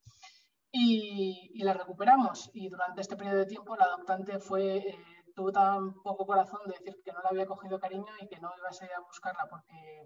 Y, 0.72 1.50
y, 1.55 1.64
la 1.64 1.72
recuperamos. 1.72 2.50
Y 2.53 2.68
durante 2.68 3.00
este 3.00 3.16
periodo 3.16 3.38
de 3.38 3.46
tiempo 3.46 3.76
la 3.76 3.87
adoptante 3.87 4.38
fue 4.38 4.76
eh, 4.76 4.98
tuvo 5.34 5.52
tan 5.52 5.94
poco 6.02 6.26
corazón 6.26 6.60
de 6.66 6.72
decir 6.72 7.02
que 7.04 7.12
no 7.12 7.20
le 7.22 7.28
había 7.28 7.46
cogido 7.46 7.78
cariño 7.78 8.12
y 8.20 8.28
que 8.28 8.40
no 8.40 8.50
iba 8.56 8.68
a 8.68 8.72
salir 8.72 8.94
a 8.94 9.00
buscarla 9.00 9.46
porque 9.48 10.04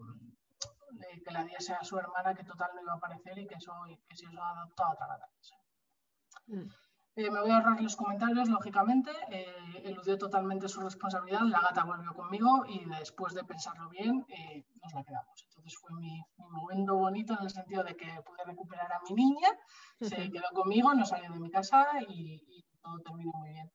eh, 1.02 1.22
que 1.24 1.32
la 1.32 1.44
diese 1.44 1.74
a 1.74 1.84
su 1.84 1.98
hermana 1.98 2.34
que 2.34 2.44
total 2.44 2.70
no 2.74 2.82
iba 2.82 2.92
a 2.92 2.96
aparecer 2.96 3.38
y 3.38 3.46
que, 3.46 3.56
eso, 3.56 3.72
que 4.08 4.16
si 4.16 4.26
eso 4.26 4.42
ha 4.42 4.50
adoptado 4.50 4.90
a 4.90 4.92
otra 4.92 5.06
gata. 5.06 5.28
Mm. 6.46 6.68
Eh, 7.16 7.30
me 7.30 7.40
voy 7.40 7.50
a 7.50 7.56
ahorrar 7.58 7.80
los 7.80 7.94
comentarios, 7.94 8.48
lógicamente. 8.48 9.10
Eh, 9.30 9.82
eludió 9.84 10.18
totalmente 10.18 10.68
su 10.68 10.80
responsabilidad. 10.80 11.42
La 11.42 11.60
gata 11.60 11.84
volvió 11.84 12.12
conmigo 12.12 12.64
y 12.66 12.84
después 12.87 13.34
de 13.34 13.44
pensarlo 13.44 13.88
bien, 13.88 14.26
nos 14.82 14.92
la 14.92 15.04
quedamos. 15.04 15.44
Entonces 15.48 15.78
fue 15.78 15.92
mi, 16.00 16.20
momento 16.37 16.96
bonito 16.96 17.34
en 17.34 17.44
el 17.44 17.50
sentido 17.50 17.84
de 17.84 17.96
que 17.96 18.20
pude 18.26 18.44
recuperar 18.44 18.92
a 18.92 19.00
mi 19.08 19.14
niña, 19.14 19.48
se 20.00 20.16
quedó 20.32 20.48
conmigo, 20.52 20.92
no 20.92 21.04
salió 21.04 21.30
de 21.30 21.38
mi 21.38 21.50
casa 21.50 21.87
y, 22.08 22.42
y 22.48 22.64
todo 22.82 22.98
terminó 22.98 23.30
muy 23.32 23.50
bien. 23.50 23.70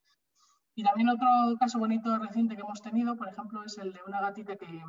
Y 0.80 0.84
también 0.84 1.10
otro 1.10 1.28
caso 1.60 1.78
bonito 1.78 2.18
reciente 2.18 2.56
que 2.56 2.62
hemos 2.62 2.82
tenido, 2.82 3.18
por 3.18 3.28
ejemplo, 3.28 3.62
es 3.66 3.78
el 3.80 3.92
de 3.92 4.00
una 4.08 4.22
gatita 4.22 4.56
que, 4.56 4.82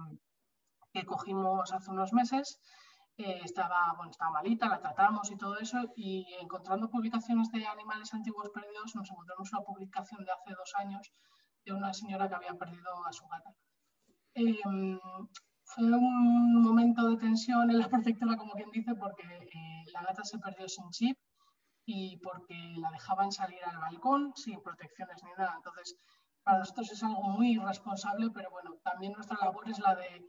que 0.93 1.05
cogimos 1.05 1.73
hace 1.73 1.91
unos 1.91 2.13
meses. 2.13 2.61
Eh, 3.17 3.41
estaba, 3.43 3.93
bueno, 3.97 4.13
estaba 4.13 4.31
malita, 4.31 4.69
la 4.69 4.79
tratamos 4.79 5.29
y 5.33 5.37
todo 5.37 5.59
eso, 5.59 5.79
y 5.97 6.33
encontrando 6.41 6.89
publicaciones 6.89 7.51
de 7.51 7.67
animales 7.67 8.15
antiguos 8.15 8.51
perdidos, 8.51 8.95
nos 8.95 9.11
encontramos 9.11 9.53
una 9.53 9.63
publicación 9.63 10.25
de 10.25 10.31
hace 10.31 10.55
dos 10.55 10.73
años 10.77 11.11
de 11.65 11.73
una 11.73 11.93
señora 11.93 12.29
que 12.29 12.37
había 12.37 12.55
perdido 12.55 13.05
a 13.05 13.13
su 13.13 13.27
gata. 13.27 13.51
Em, 14.35 15.01
fue 15.65 15.87
un 15.87 16.63
momento 16.63 17.09
de 17.09 17.17
tensión 17.17 17.69
en 17.69 17.81
la 17.81 17.89
protectora, 17.95 18.37
como 18.37 18.53
quien 18.53 18.71
dice, 18.71 18.95
porque 18.95 19.27
eh, 19.27 19.85
la 19.93 20.03
gata 20.03 20.23
se 20.23 20.39
perdió 20.39 20.69
sin 20.69 20.89
chip 20.91 21.19
y 21.85 22.19
porque 22.19 22.55
la 22.77 22.91
dejaban 22.91 23.33
salir 23.33 23.65
al 23.65 23.79
balcón 23.79 24.33
sin 24.37 24.61
protecciones 24.63 25.23
ni 25.25 25.31
nada. 25.33 25.55
Entonces, 25.57 25.97
para 26.43 26.59
nosotros 26.59 26.91
es 26.93 27.03
algo 27.03 27.23
muy 27.23 27.53
irresponsable, 27.53 28.31
pero 28.35 28.51
bueno, 28.51 28.77
también 28.83 29.13
nuestra 29.13 29.39
labor 29.41 29.69
es 29.69 29.79
la 29.79 29.95
de 29.95 30.25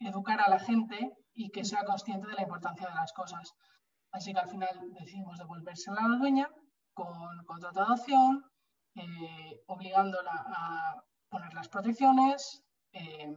educar 0.00 0.40
a 0.40 0.50
la 0.50 0.58
gente 0.58 1.16
y 1.34 1.50
que 1.50 1.64
sea 1.64 1.84
consciente 1.84 2.28
de 2.28 2.34
la 2.34 2.42
importancia 2.42 2.88
de 2.88 2.94
las 2.94 3.12
cosas. 3.12 3.52
Así 4.12 4.32
que 4.32 4.40
al 4.40 4.48
final 4.48 4.80
decidimos 4.98 5.38
devolvérsela 5.38 6.00
a 6.02 6.08
la 6.08 6.16
dueña 6.16 6.48
con 6.94 7.44
contrato 7.44 7.80
de 7.80 7.86
adopción, 7.86 8.44
eh, 8.94 9.62
obligándola 9.66 10.32
a 10.32 11.04
poner 11.28 11.52
las 11.52 11.68
protecciones, 11.68 12.62
eh, 12.92 13.36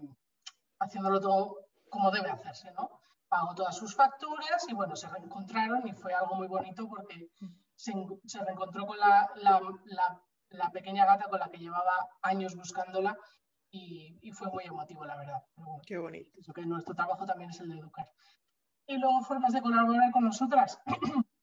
haciéndolo 0.80 1.20
todo 1.20 1.56
como 1.90 2.12
debe 2.12 2.30
hacerse, 2.30 2.72
¿no? 2.72 2.90
Pagó 3.30 3.54
todas 3.56 3.78
sus 3.78 3.96
facturas 3.96 4.66
y 4.68 4.74
bueno, 4.74 4.96
se 4.96 5.08
reencontraron 5.08 5.88
y 5.88 5.94
fue 5.94 6.14
algo 6.14 6.36
muy 6.36 6.48
bonito 6.48 6.88
porque 6.90 7.30
se, 7.76 7.94
reencontró 8.44 8.86
con 8.86 8.98
la, 8.98 9.30
la, 9.36 10.72
pequeña 10.72 11.06
gata 11.06 11.30
con 11.30 11.40
la 11.40 11.50
que 11.50 11.60
llevaba 11.60 11.94
años 12.24 12.56
buscándola 12.56 13.16
y, 13.72 14.18
y 14.22 14.32
fue 14.32 14.50
muy 14.50 14.66
emotivo, 14.66 15.06
la 15.06 15.16
verdad. 15.16 15.44
Qué 15.86 15.98
bonito. 15.98 16.32
Eso 16.40 16.54
que 16.54 16.66
nuestro 16.66 16.96
trabajo 16.96 17.26
también 17.26 17.52
es 17.52 17.60
el 17.60 17.70
de 17.70 17.78
educar. 17.78 18.10
Y 18.88 18.98
luego 18.98 19.22
formas 19.22 19.54
de 19.54 19.62
colaborar 19.62 20.12
con 20.12 20.24
nosotras. 20.24 20.80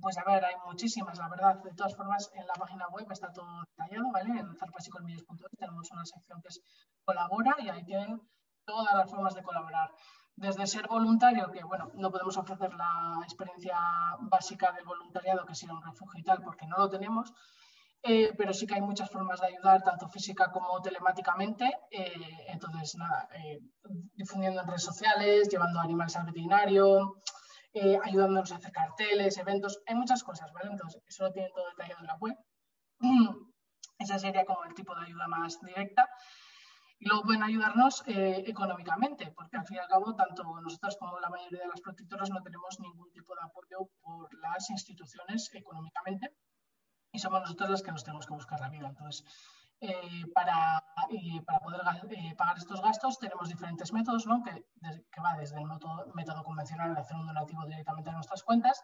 Pues 0.00 0.16
a 0.16 0.24
ver, 0.24 0.44
hay 0.44 0.54
muchísimas, 0.64 1.18
la 1.18 1.28
verdad. 1.28 1.56
De 1.62 1.74
todas 1.74 1.96
formas, 1.96 2.30
en 2.34 2.46
la 2.46 2.54
página 2.54 2.86
web 2.88 3.06
está 3.10 3.32
todo 3.32 3.64
detallado, 3.76 4.12
¿vale? 4.12 4.38
En 4.38 4.54
zarpasicolmillos.es 4.54 5.58
tenemos 5.58 5.90
una 5.90 6.04
sección 6.04 6.40
que 6.40 6.48
es 6.48 6.60
colabora 7.04 7.56
y 7.58 7.68
ahí 7.68 7.84
tienen 7.84 8.20
todas 8.64 8.94
las 8.94 9.10
formas 9.10 9.34
de 9.34 9.42
colaborar. 9.42 9.90
Desde 10.38 10.68
ser 10.68 10.86
voluntario, 10.86 11.50
que 11.50 11.64
bueno, 11.64 11.90
no 11.94 12.12
podemos 12.12 12.36
ofrecer 12.36 12.72
la 12.74 13.18
experiencia 13.24 13.76
básica 14.20 14.70
del 14.70 14.84
voluntariado, 14.84 15.44
que 15.44 15.52
es 15.52 15.62
ir 15.64 15.70
a 15.70 15.74
un 15.74 15.82
refugio 15.82 16.20
y 16.20 16.22
tal, 16.22 16.40
porque 16.42 16.64
no 16.68 16.76
lo 16.78 16.88
tenemos, 16.88 17.32
eh, 18.04 18.32
pero 18.38 18.54
sí 18.54 18.64
que 18.64 18.76
hay 18.76 18.80
muchas 18.80 19.10
formas 19.10 19.40
de 19.40 19.48
ayudar, 19.48 19.82
tanto 19.82 20.08
física 20.08 20.52
como 20.52 20.80
telemáticamente. 20.80 21.64
Eh, 21.90 22.46
entonces, 22.46 22.94
nada, 22.94 23.28
eh, 23.34 23.58
difundiendo 24.14 24.60
en 24.60 24.68
redes 24.68 24.84
sociales, 24.84 25.48
llevando 25.48 25.80
animales 25.80 26.14
al 26.14 26.26
veterinario, 26.26 27.16
ayudándonos 28.04 28.52
a 28.52 28.56
hacer 28.56 28.72
carteles, 28.72 29.38
eventos, 29.38 29.80
hay 29.86 29.94
muchas 29.96 30.22
cosas, 30.22 30.52
¿vale? 30.52 30.70
Entonces, 30.70 31.02
eso 31.06 31.24
lo 31.24 31.32
tienen 31.32 31.52
todo 31.52 31.68
detallado 31.70 32.00
en 32.00 32.06
la 32.06 32.16
web. 32.16 32.36
Esa 33.98 34.18
sería 34.20 34.44
como 34.44 34.64
el 34.64 34.74
tipo 34.74 34.94
de 34.94 35.06
ayuda 35.06 35.26
más 35.26 35.60
directa. 35.60 36.08
Y 37.00 37.08
luego 37.08 37.22
pueden 37.22 37.42
ayudarnos 37.44 38.02
eh, 38.06 38.42
económicamente, 38.46 39.32
porque 39.36 39.56
al 39.56 39.66
fin 39.66 39.76
y 39.76 39.80
al 39.80 39.88
cabo, 39.88 40.14
tanto 40.14 40.42
nosotros 40.60 40.96
como 40.98 41.20
la 41.20 41.28
mayoría 41.28 41.62
de 41.62 41.68
las 41.68 41.80
protectoras 41.80 42.30
no 42.30 42.42
tenemos 42.42 42.80
ningún 42.80 43.10
tipo 43.12 43.34
de 43.34 43.42
apoyo 43.42 43.88
por 44.00 44.34
las 44.40 44.68
instituciones 44.70 45.50
económicamente 45.54 46.34
y 47.12 47.18
somos 47.18 47.40
nosotros 47.40 47.70
las 47.70 47.82
que 47.82 47.92
nos 47.92 48.04
tenemos 48.04 48.26
que 48.26 48.34
buscar 48.34 48.60
la 48.60 48.68
vida. 48.68 48.88
Entonces, 48.88 49.24
eh, 49.80 50.26
para, 50.34 50.82
eh, 51.10 51.40
para, 51.46 51.60
poder 51.60 51.80
pagar 52.36 52.58
estos 52.58 52.82
gastos 52.82 53.16
tenemos 53.20 53.48
diferentes 53.48 53.92
métodos, 53.92 54.26
¿no? 54.26 54.42
que, 54.42 54.66
que, 55.12 55.20
va 55.20 55.36
desde 55.38 55.56
el 55.58 55.66
método, 55.66 56.04
método 56.14 56.42
convencional 56.42 56.94
de 56.94 57.00
hacer 57.00 57.16
un 57.16 57.28
donativo 57.28 57.64
directamente 57.64 58.10
a 58.10 58.14
nuestras 58.14 58.42
cuentas 58.42 58.82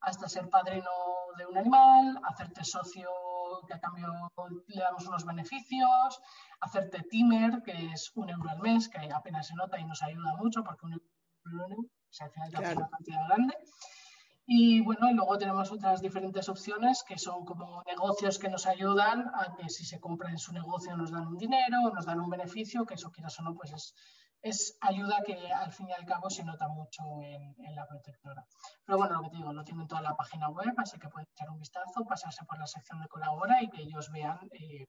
hasta 0.00 0.28
ser 0.28 0.50
padrino 0.50 0.90
de 1.38 1.46
un 1.46 1.56
animal, 1.56 2.18
hacerte 2.24 2.64
socio 2.64 3.08
que 3.66 3.74
a 3.74 3.80
cambio 3.80 4.08
le 4.66 4.80
damos 4.80 5.06
unos 5.06 5.24
beneficios, 5.24 6.20
hacerte 6.60 7.02
timer, 7.10 7.62
que 7.62 7.92
es 7.92 8.10
un 8.14 8.30
euro 8.30 8.50
al 8.50 8.60
mes, 8.60 8.88
que 8.88 8.98
apenas 9.12 9.46
se 9.48 9.54
nota 9.54 9.78
y 9.78 9.84
nos 9.84 10.02
ayuda 10.02 10.34
mucho 10.36 10.62
porque 10.64 10.86
un 10.86 10.92
euro 10.92 11.76
o 11.76 12.24
al 12.24 12.30
final 12.30 12.50
claro. 12.50 12.76
una 12.78 12.88
cantidad 12.88 13.26
grande. 13.28 13.54
Y 14.44 14.80
bueno, 14.80 15.08
y 15.08 15.14
luego 15.14 15.38
tenemos 15.38 15.70
otras 15.70 16.02
diferentes 16.02 16.48
opciones 16.48 17.04
que 17.06 17.16
son 17.16 17.44
como 17.44 17.82
negocios 17.86 18.38
que 18.38 18.48
nos 18.48 18.66
ayudan 18.66 19.30
a 19.34 19.54
que 19.56 19.68
si 19.68 19.84
se 19.84 20.00
compra 20.00 20.30
en 20.30 20.38
su 20.38 20.52
negocio 20.52 20.96
nos 20.96 21.12
dan 21.12 21.28
un 21.28 21.38
dinero, 21.38 21.90
nos 21.94 22.06
dan 22.06 22.20
un 22.20 22.28
beneficio, 22.28 22.84
que 22.84 22.94
eso 22.94 23.12
quieras 23.12 23.38
o 23.38 23.44
no, 23.44 23.54
pues 23.54 23.72
es, 23.72 23.94
es 24.42 24.76
ayuda 24.80 25.22
que 25.24 25.34
al 25.52 25.72
fin 25.72 25.88
y 25.88 25.92
al 25.92 26.04
cabo 26.04 26.28
se 26.28 26.42
nota 26.44 26.68
mucho 26.68 27.02
en, 27.22 27.54
la 27.74 27.86
protectora. 27.86 28.44
Pero 28.84 28.98
bueno, 28.98 29.14
lo 29.14 29.22
que 29.22 29.30
te 29.30 29.36
digo, 29.36 29.52
lo 29.52 29.64
tienen 29.64 29.86
toda 29.86 30.02
la 30.02 30.16
página 30.16 30.48
web, 30.50 30.74
así 30.76 30.98
que 30.98 31.08
pueden 31.08 31.28
echar 31.32 31.48
un 31.50 31.60
vistazo, 31.60 32.04
pasarse 32.04 32.44
por 32.44 32.58
la 32.58 32.66
sección 32.66 33.00
de 33.00 33.08
colabora 33.08 33.62
y 33.62 33.70
que 33.70 33.82
ellos 33.82 34.10
vean 34.10 34.38
eh, 34.52 34.86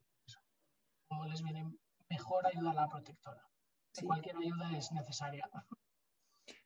cómo 1.07 1.25
les 1.25 1.43
viene 1.43 1.71
mejor 2.09 2.47
ayuda 2.47 2.71
a 2.71 2.73
la 2.73 2.89
protectora. 2.89 3.47
Cualquier 4.05 4.37
ayuda 4.37 4.75
es 4.75 4.91
necesaria. 4.91 5.47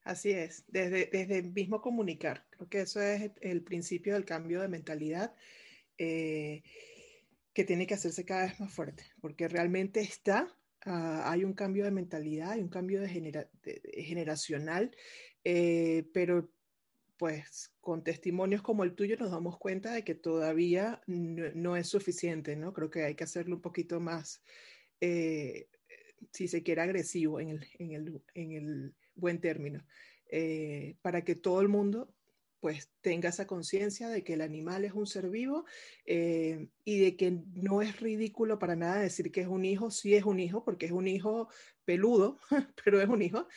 Así 0.04 0.32
es, 0.32 0.63
desde, 0.67 1.10
desde 1.12 1.43
mismo 1.43 1.82
comunicar. 1.82 2.47
Creo 2.52 2.69
que 2.69 2.82
eso 2.82 3.02
es 3.02 3.32
el 3.41 3.63
principio 3.63 4.13
del 4.13 4.23
cambio 4.23 4.62
de 4.62 4.69
mentalidad 4.69 5.36
eh, 5.97 6.63
que 7.54 7.65
tiene 7.65 7.86
que 7.86 7.95
hacerse 7.95 8.23
cada 8.23 8.43
vez 8.43 8.60
más 8.62 8.71
fuerte, 8.71 9.04
porque 9.19 9.50
realmente 9.50 10.00
está 10.00 10.47
Ah, 10.86 11.32
hay 11.32 11.44
un 11.44 11.54
cambio 11.54 11.84
de 11.84 11.92
mentalidad, 11.92 12.52
hay 12.52 12.62
un 12.62 12.70
cambio 12.70 13.02
de, 13.02 13.10
generacional, 13.98 14.96
eh, 15.44 16.08
pero 16.13 16.50
pues 17.18 17.74
con 17.82 18.04
testimonios 18.04 18.62
como 18.62 18.84
el 18.84 18.94
tuyo 18.94 19.18
nos 19.18 19.32
damos 19.32 19.58
cuenta 19.58 19.92
de 19.92 20.04
que 20.04 20.13
todavía 20.13 21.02
no, 21.08 21.76
es 21.76 21.88
suficiente, 21.88 22.56
¿no? 22.56 22.74
Creo 22.74 22.90
que 22.90 23.04
hay 23.04 23.16
que 23.16 23.24
hacerlo 23.24 23.56
un 23.56 23.62
poquito 23.62 24.00
más, 24.00 24.44
eh, 25.02 25.68
si 26.32 26.48
se 26.48 26.62
quiere, 26.63 26.82
agresivo 26.82 27.40
en 27.40 27.60
el, 27.80 28.94
buen 29.16 29.42
término, 29.42 29.84
eh, 30.30 30.96
para 31.02 31.24
que 31.24 31.36
todo 31.36 31.62
el 31.62 31.70
mundo 31.70 32.13
pues 32.60 32.89
tenga 33.02 33.30
esa 33.30 33.48
conciencia 33.48 34.10
de 34.10 34.24
que 34.24 34.34
el 34.34 34.41
animal 34.41 34.84
es 34.84 34.93
un 34.93 35.06
ser 35.06 35.30
vivo 35.30 35.65
eh, 36.06 36.70
y 36.84 37.00
de 37.00 37.15
que 37.15 37.39
no 37.54 37.82
es 37.82 38.00
ridículo 38.00 38.58
para 38.60 38.76
nada 38.76 39.00
decir 39.00 39.32
que 39.32 39.41
es 39.41 39.48
un 39.48 39.65
hijo, 39.65 39.91
sí 39.91 40.15
es 40.15 40.26
un 40.26 40.39
hijo, 40.39 40.63
porque 40.63 40.88
es 40.88 40.91
un 40.91 41.08
hijo 41.08 41.50
peludo, 41.86 42.39
pero 42.84 43.00
es 43.00 43.08
un 43.08 43.22
hijo, 43.22 43.48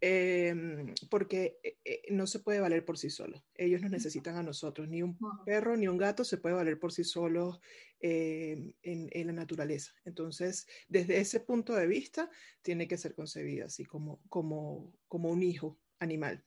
em, 0.00 0.94
porque 1.08 1.58
eh, 1.62 1.78
eh, 1.84 2.02
no 2.10 2.26
se 2.26 2.38
puede 2.38 2.60
valer 2.60 2.84
por 2.84 2.98
sí 2.98 3.10
solo. 3.10 3.42
Ellos 3.56 3.80
nos 3.82 3.90
necesitan 3.90 4.36
a 4.36 4.42
nosotros, 4.42 4.88
ni 4.88 5.02
un 5.02 5.18
perro 5.44 5.76
ni 5.76 5.88
un 5.88 5.98
gato 5.98 6.22
se 6.22 6.38
puede 6.38 6.54
valer 6.54 6.78
por 6.78 6.92
sí 6.92 7.02
solo 7.02 7.60
em, 7.98 8.72
en, 8.82 9.26
la 9.26 9.32
naturaleza. 9.32 9.92
Entonces, 10.04 10.66
desde 10.88 11.18
ese 11.18 11.40
punto 11.40 11.74
de 11.74 11.86
vista, 11.86 12.30
tiene 12.62 12.86
que 12.86 12.98
ser 12.98 13.14
concebido 13.14 13.66
así 13.66 13.84
como, 13.84 14.20
como, 14.28 14.92
como 15.08 15.30
un 15.30 15.42
hijo 15.42 15.78
animal. 15.98 16.44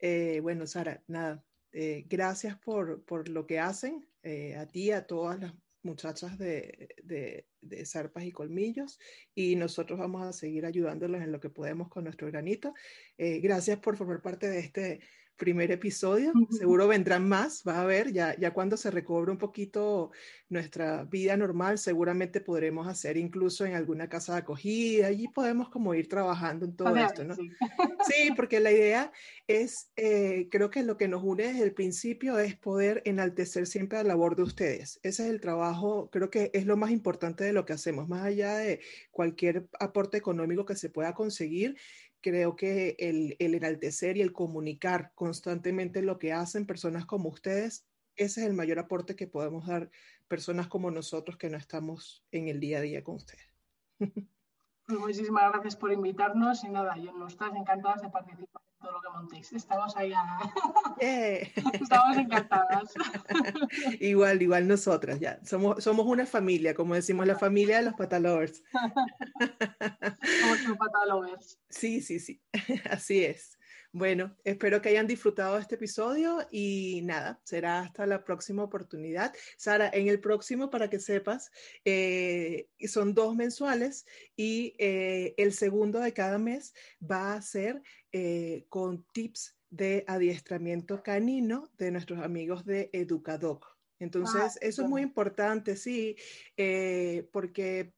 Eh, 0.00 0.40
bueno, 0.40 0.66
Sara, 0.66 1.02
nada, 1.08 1.44
eh, 1.72 2.04
gracias 2.08 2.58
por, 2.58 3.04
por, 3.04 3.28
lo 3.28 3.46
que 3.46 3.58
hacen, 3.58 4.06
eh, 4.22 4.56
a 4.56 4.66
ti, 4.66 4.90
a 4.90 5.06
todas 5.06 5.38
las 5.38 5.54
muchachas 5.82 6.38
de, 6.38 6.88
de, 7.02 7.46
Zarpas 7.84 8.24
y 8.24 8.32
Colmillos, 8.32 8.98
y 9.34 9.56
nosotros 9.56 9.98
vamos 9.98 10.22
a 10.26 10.32
seguir 10.32 10.64
ayudándolos 10.64 11.22
en 11.22 11.32
lo 11.32 11.40
que 11.40 11.50
podemos 11.50 11.88
con 11.88 12.04
nuestro 12.04 12.26
granito. 12.28 12.74
gracias 13.18 13.78
por 13.78 13.96
formar 13.96 14.22
parte 14.22 14.48
de 14.48 14.58
este 14.60 15.00
primer 15.36 15.70
episodio. 15.70 16.32
Seguro 16.50 16.86
vendrán 16.86 17.26
más, 17.28 17.62
va 17.66 17.80
a 17.80 17.86
ver, 17.86 18.12
ya, 18.12 18.36
ya 18.38 18.52
cuando 18.52 18.76
se 18.76 18.90
recobre 18.90 19.32
un 19.32 19.38
poquito 19.38 20.10
nuestra 20.50 21.04
vida 21.04 21.36
normal, 21.36 21.78
seguramente 21.78 22.40
podremos 22.40 22.86
hacer 22.86 23.16
incluso 23.16 23.64
en 23.64 23.74
alguna 23.74 24.08
casa 24.08 24.34
de 24.34 24.40
acogida, 24.40 25.06
allí 25.06 25.28
podemos 25.28 25.70
como 25.70 25.94
ir 25.94 26.08
trabajando 26.08 26.66
en 26.66 26.76
todo 26.76 26.94
esto, 26.94 27.24
¿no? 27.24 27.34
Sí. 27.36 27.50
sí. 28.06 28.32
porque 28.36 28.60
la 28.60 28.70
idea 28.70 29.12
es, 29.46 29.90
eh, 29.96 30.48
creo 30.50 30.70
que 30.70 30.82
lo 30.82 30.96
que 30.96 31.08
nos 31.08 31.22
une 31.22 31.44
desde 31.44 31.62
el 31.64 31.72
principio 31.72 32.38
es 32.38 32.56
poder 32.56 33.00
enaltecer 33.04 33.66
siempre 33.66 33.98
la 33.98 34.04
labor 34.04 34.36
de 34.36 34.42
ustedes. 34.42 35.00
Ese 35.02 35.24
es 35.24 35.30
el 35.30 35.40
trabajo, 35.40 36.10
creo 36.10 36.30
que 36.30 36.50
es 36.52 36.66
lo 36.66 36.76
más 36.76 36.90
importante 36.90 37.44
de 37.44 37.52
lo 37.52 37.64
que 37.64 37.72
hacemos, 37.72 38.08
más 38.08 38.24
allá 38.24 38.56
de 38.56 38.80
cualquier 39.10 39.68
aporte 39.78 40.18
económico 40.18 40.64
que 40.66 40.76
se 40.76 40.90
pueda 40.90 41.14
conseguir, 41.14 41.76
creo 42.20 42.56
que 42.56 42.96
el, 42.98 43.36
enaltecer 43.38 44.16
y 44.16 44.22
el 44.22 44.32
comunicar 44.32 45.12
constantemente 45.14 46.02
lo 46.02 46.18
que 46.18 46.32
hacen 46.32 46.66
personas 46.66 47.06
como 47.06 47.28
ustedes, 47.28 47.86
ese 48.16 48.42
es 48.42 48.46
el 48.46 48.54
mayor 48.54 48.78
aporte 48.78 49.16
que 49.16 49.26
podemos 49.26 49.66
dar 49.66 49.90
personas 50.28 50.68
como 50.68 50.90
nosotros 50.90 51.36
que 51.36 51.50
no 51.50 51.56
estamos 51.56 52.24
en 52.30 52.48
el 52.48 52.60
día 52.60 52.78
a 52.78 52.82
día 52.82 53.04
con 53.04 53.16
ustedes. 53.16 53.48
Pues 53.98 54.98
muchísimas 54.98 55.52
gracias 55.52 55.76
por 55.76 55.92
invitarnos 55.92 56.64
y 56.64 56.68
nada, 56.68 56.96
yo 56.96 57.12
estás 57.26 57.54
encantadas 57.54 58.02
de 58.02 58.08
participar 58.08 58.62
todo 58.80 58.92
lo 58.92 59.00
que 59.00 59.08
montéis. 59.10 59.52
Estamos 59.52 59.96
ahí 59.96 60.12
Estamos 61.00 62.16
encantadas. 62.16 62.94
igual, 64.00 64.42
igual 64.42 64.66
nosotras, 64.66 65.20
ya. 65.20 65.38
Somos, 65.44 65.82
somos 65.82 66.06
una 66.06 66.26
familia, 66.26 66.74
como 66.74 66.94
decimos, 66.94 67.26
la 67.26 67.38
familia 67.38 67.78
de 67.78 67.84
los 67.84 67.94
patalovers. 67.94 68.62
somos 70.40 70.62
los 70.66 70.78
patalovers. 70.78 71.58
Sí, 71.68 72.00
sí, 72.00 72.18
sí. 72.18 72.42
Así 72.90 73.24
es. 73.24 73.59
Bueno, 73.92 74.36
espero 74.44 74.80
que 74.80 74.90
hayan 74.90 75.08
disfrutado 75.08 75.56
de 75.56 75.62
este 75.62 75.74
episodio 75.74 76.46
y 76.52 77.00
nada, 77.02 77.40
será 77.42 77.80
hasta 77.80 78.06
la 78.06 78.22
próxima 78.22 78.62
oportunidad. 78.62 79.34
Sara, 79.56 79.90
en 79.92 80.06
el 80.06 80.20
próximo, 80.20 80.70
para 80.70 80.88
que 80.88 81.00
sepas, 81.00 81.50
eh, 81.84 82.68
son 82.86 83.14
dos 83.14 83.34
mensuales 83.34 84.06
y 84.36 84.74
eh, 84.78 85.34
el 85.38 85.52
segundo 85.52 85.98
de 85.98 86.12
cada 86.12 86.38
mes 86.38 86.72
va 87.02 87.34
a 87.34 87.42
ser 87.42 87.82
eh, 88.12 88.64
con 88.68 89.04
tips 89.12 89.56
de 89.70 90.04
adiestramiento 90.06 91.02
canino 91.02 91.68
de 91.76 91.90
nuestros 91.90 92.20
amigos 92.20 92.64
de 92.64 92.90
Educadoc. 92.92 93.76
Entonces, 93.98 94.56
eso 94.60 94.82
es 94.82 94.88
muy 94.88 95.02
importante, 95.02 95.76
sí, 95.76 96.16
porque 97.32 97.92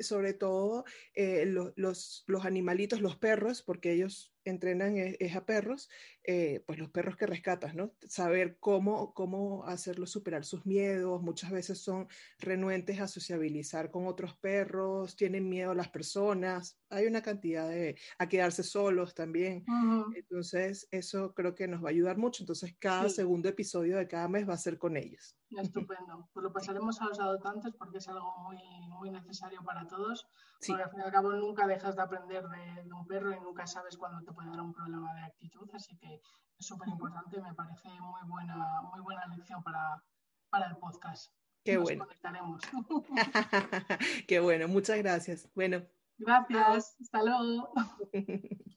sobre 0.00 0.32
todo 0.32 0.84
los, 1.14 2.24
los 2.26 2.44
animalitos, 2.44 3.00
los 3.00 3.16
perros, 3.16 3.62
porque 3.62 3.92
ellos 3.92 4.33
entrenan 4.44 4.96
e, 4.96 5.16
es, 5.20 5.36
a 5.36 5.44
perros, 5.44 5.88
eh, 6.22 6.62
pues 6.66 6.78
los 6.78 6.90
perros 6.90 7.16
que 7.16 7.26
rescatas, 7.26 7.74
¿no? 7.74 7.92
Saber 8.06 8.58
cómo, 8.58 9.14
cómo 9.14 9.64
hacerlos 9.64 10.10
superar 10.10 10.44
sus 10.44 10.66
miedos, 10.66 11.22
muchas 11.22 11.50
veces 11.50 11.78
son 11.78 12.08
renuentes 12.38 13.00
a 13.00 13.08
sociabilizar 13.08 13.90
con 13.90 14.06
otros 14.06 14.34
perros, 14.36 15.16
tienen 15.16 15.48
miedo 15.48 15.72
a 15.72 15.74
las 15.74 15.88
personas, 15.88 16.78
hay 16.90 17.06
una 17.06 17.22
cantidad 17.22 17.68
de, 17.68 17.98
a 18.18 18.28
quedarse 18.28 18.62
solos 18.62 19.14
también. 19.14 19.64
Entonces, 20.14 20.88
eso 20.90 21.34
creo 21.34 21.54
que 21.54 21.68
nos 21.68 21.82
va 21.82 21.88
a 21.88 21.90
ayudar 21.90 22.16
mucho. 22.16 22.42
Entonces, 22.42 22.74
cada 22.78 23.08
segundo 23.08 23.48
episodio 23.48 23.96
de 23.96 24.08
cada 24.08 24.28
mes 24.28 24.48
va 24.48 24.54
a 24.54 24.58
ser 24.58 24.78
con 24.78 24.96
ellos. 24.96 25.36
Estupendo. 25.50 26.28
Pues 26.32 26.42
lo 26.42 26.52
pasaremos 26.52 27.00
a 27.00 27.06
los 27.06 27.20
adoptantes 27.20 27.74
porque 27.74 27.98
es 27.98 28.08
algo 28.08 28.34
muy, 28.38 28.58
muy 28.88 29.10
necesario 29.10 29.62
para 29.62 29.86
todos. 29.86 30.28
Porque 30.66 30.82
al 30.82 30.90
fin 30.90 31.00
y 31.00 31.02
al 31.02 31.12
cabo 31.12 31.32
nunca 31.32 31.66
dejas 31.66 31.96
de 31.96 32.02
aprender 32.02 32.44
de, 32.48 32.92
un 32.92 33.06
perro 33.06 33.32
y 33.32 33.40
nunca 33.40 33.66
sabes 33.66 33.96
cuándo 33.96 34.22
te 34.24 34.32
puede 34.34 34.50
dar 34.50 34.60
un 34.60 34.72
problema 34.72 35.14
de 35.14 35.22
actitud. 35.22 35.68
Así 35.72 35.96
que 35.96 36.20
es 36.58 36.66
súper 36.66 36.88
importante. 36.88 37.40
Me 37.40 37.54
parece 37.54 37.88
muy 38.00 38.20
buena, 38.26 38.82
muy 38.82 39.00
buena 39.00 39.26
lección 39.26 39.62
para, 39.62 40.02
para 40.50 40.66
el 40.66 40.76
podcast. 40.76 41.32
Qué 41.64 41.74
Nos 41.74 41.84
bueno. 41.84 42.04
Conectaremos. 42.04 42.62
Qué 44.28 44.40
bueno. 44.40 44.68
Muchas 44.68 44.98
gracias. 44.98 45.48
Bueno. 45.54 45.82
Gracias. 46.18 46.96
Hasta 47.00 47.22
luego. 47.22 47.72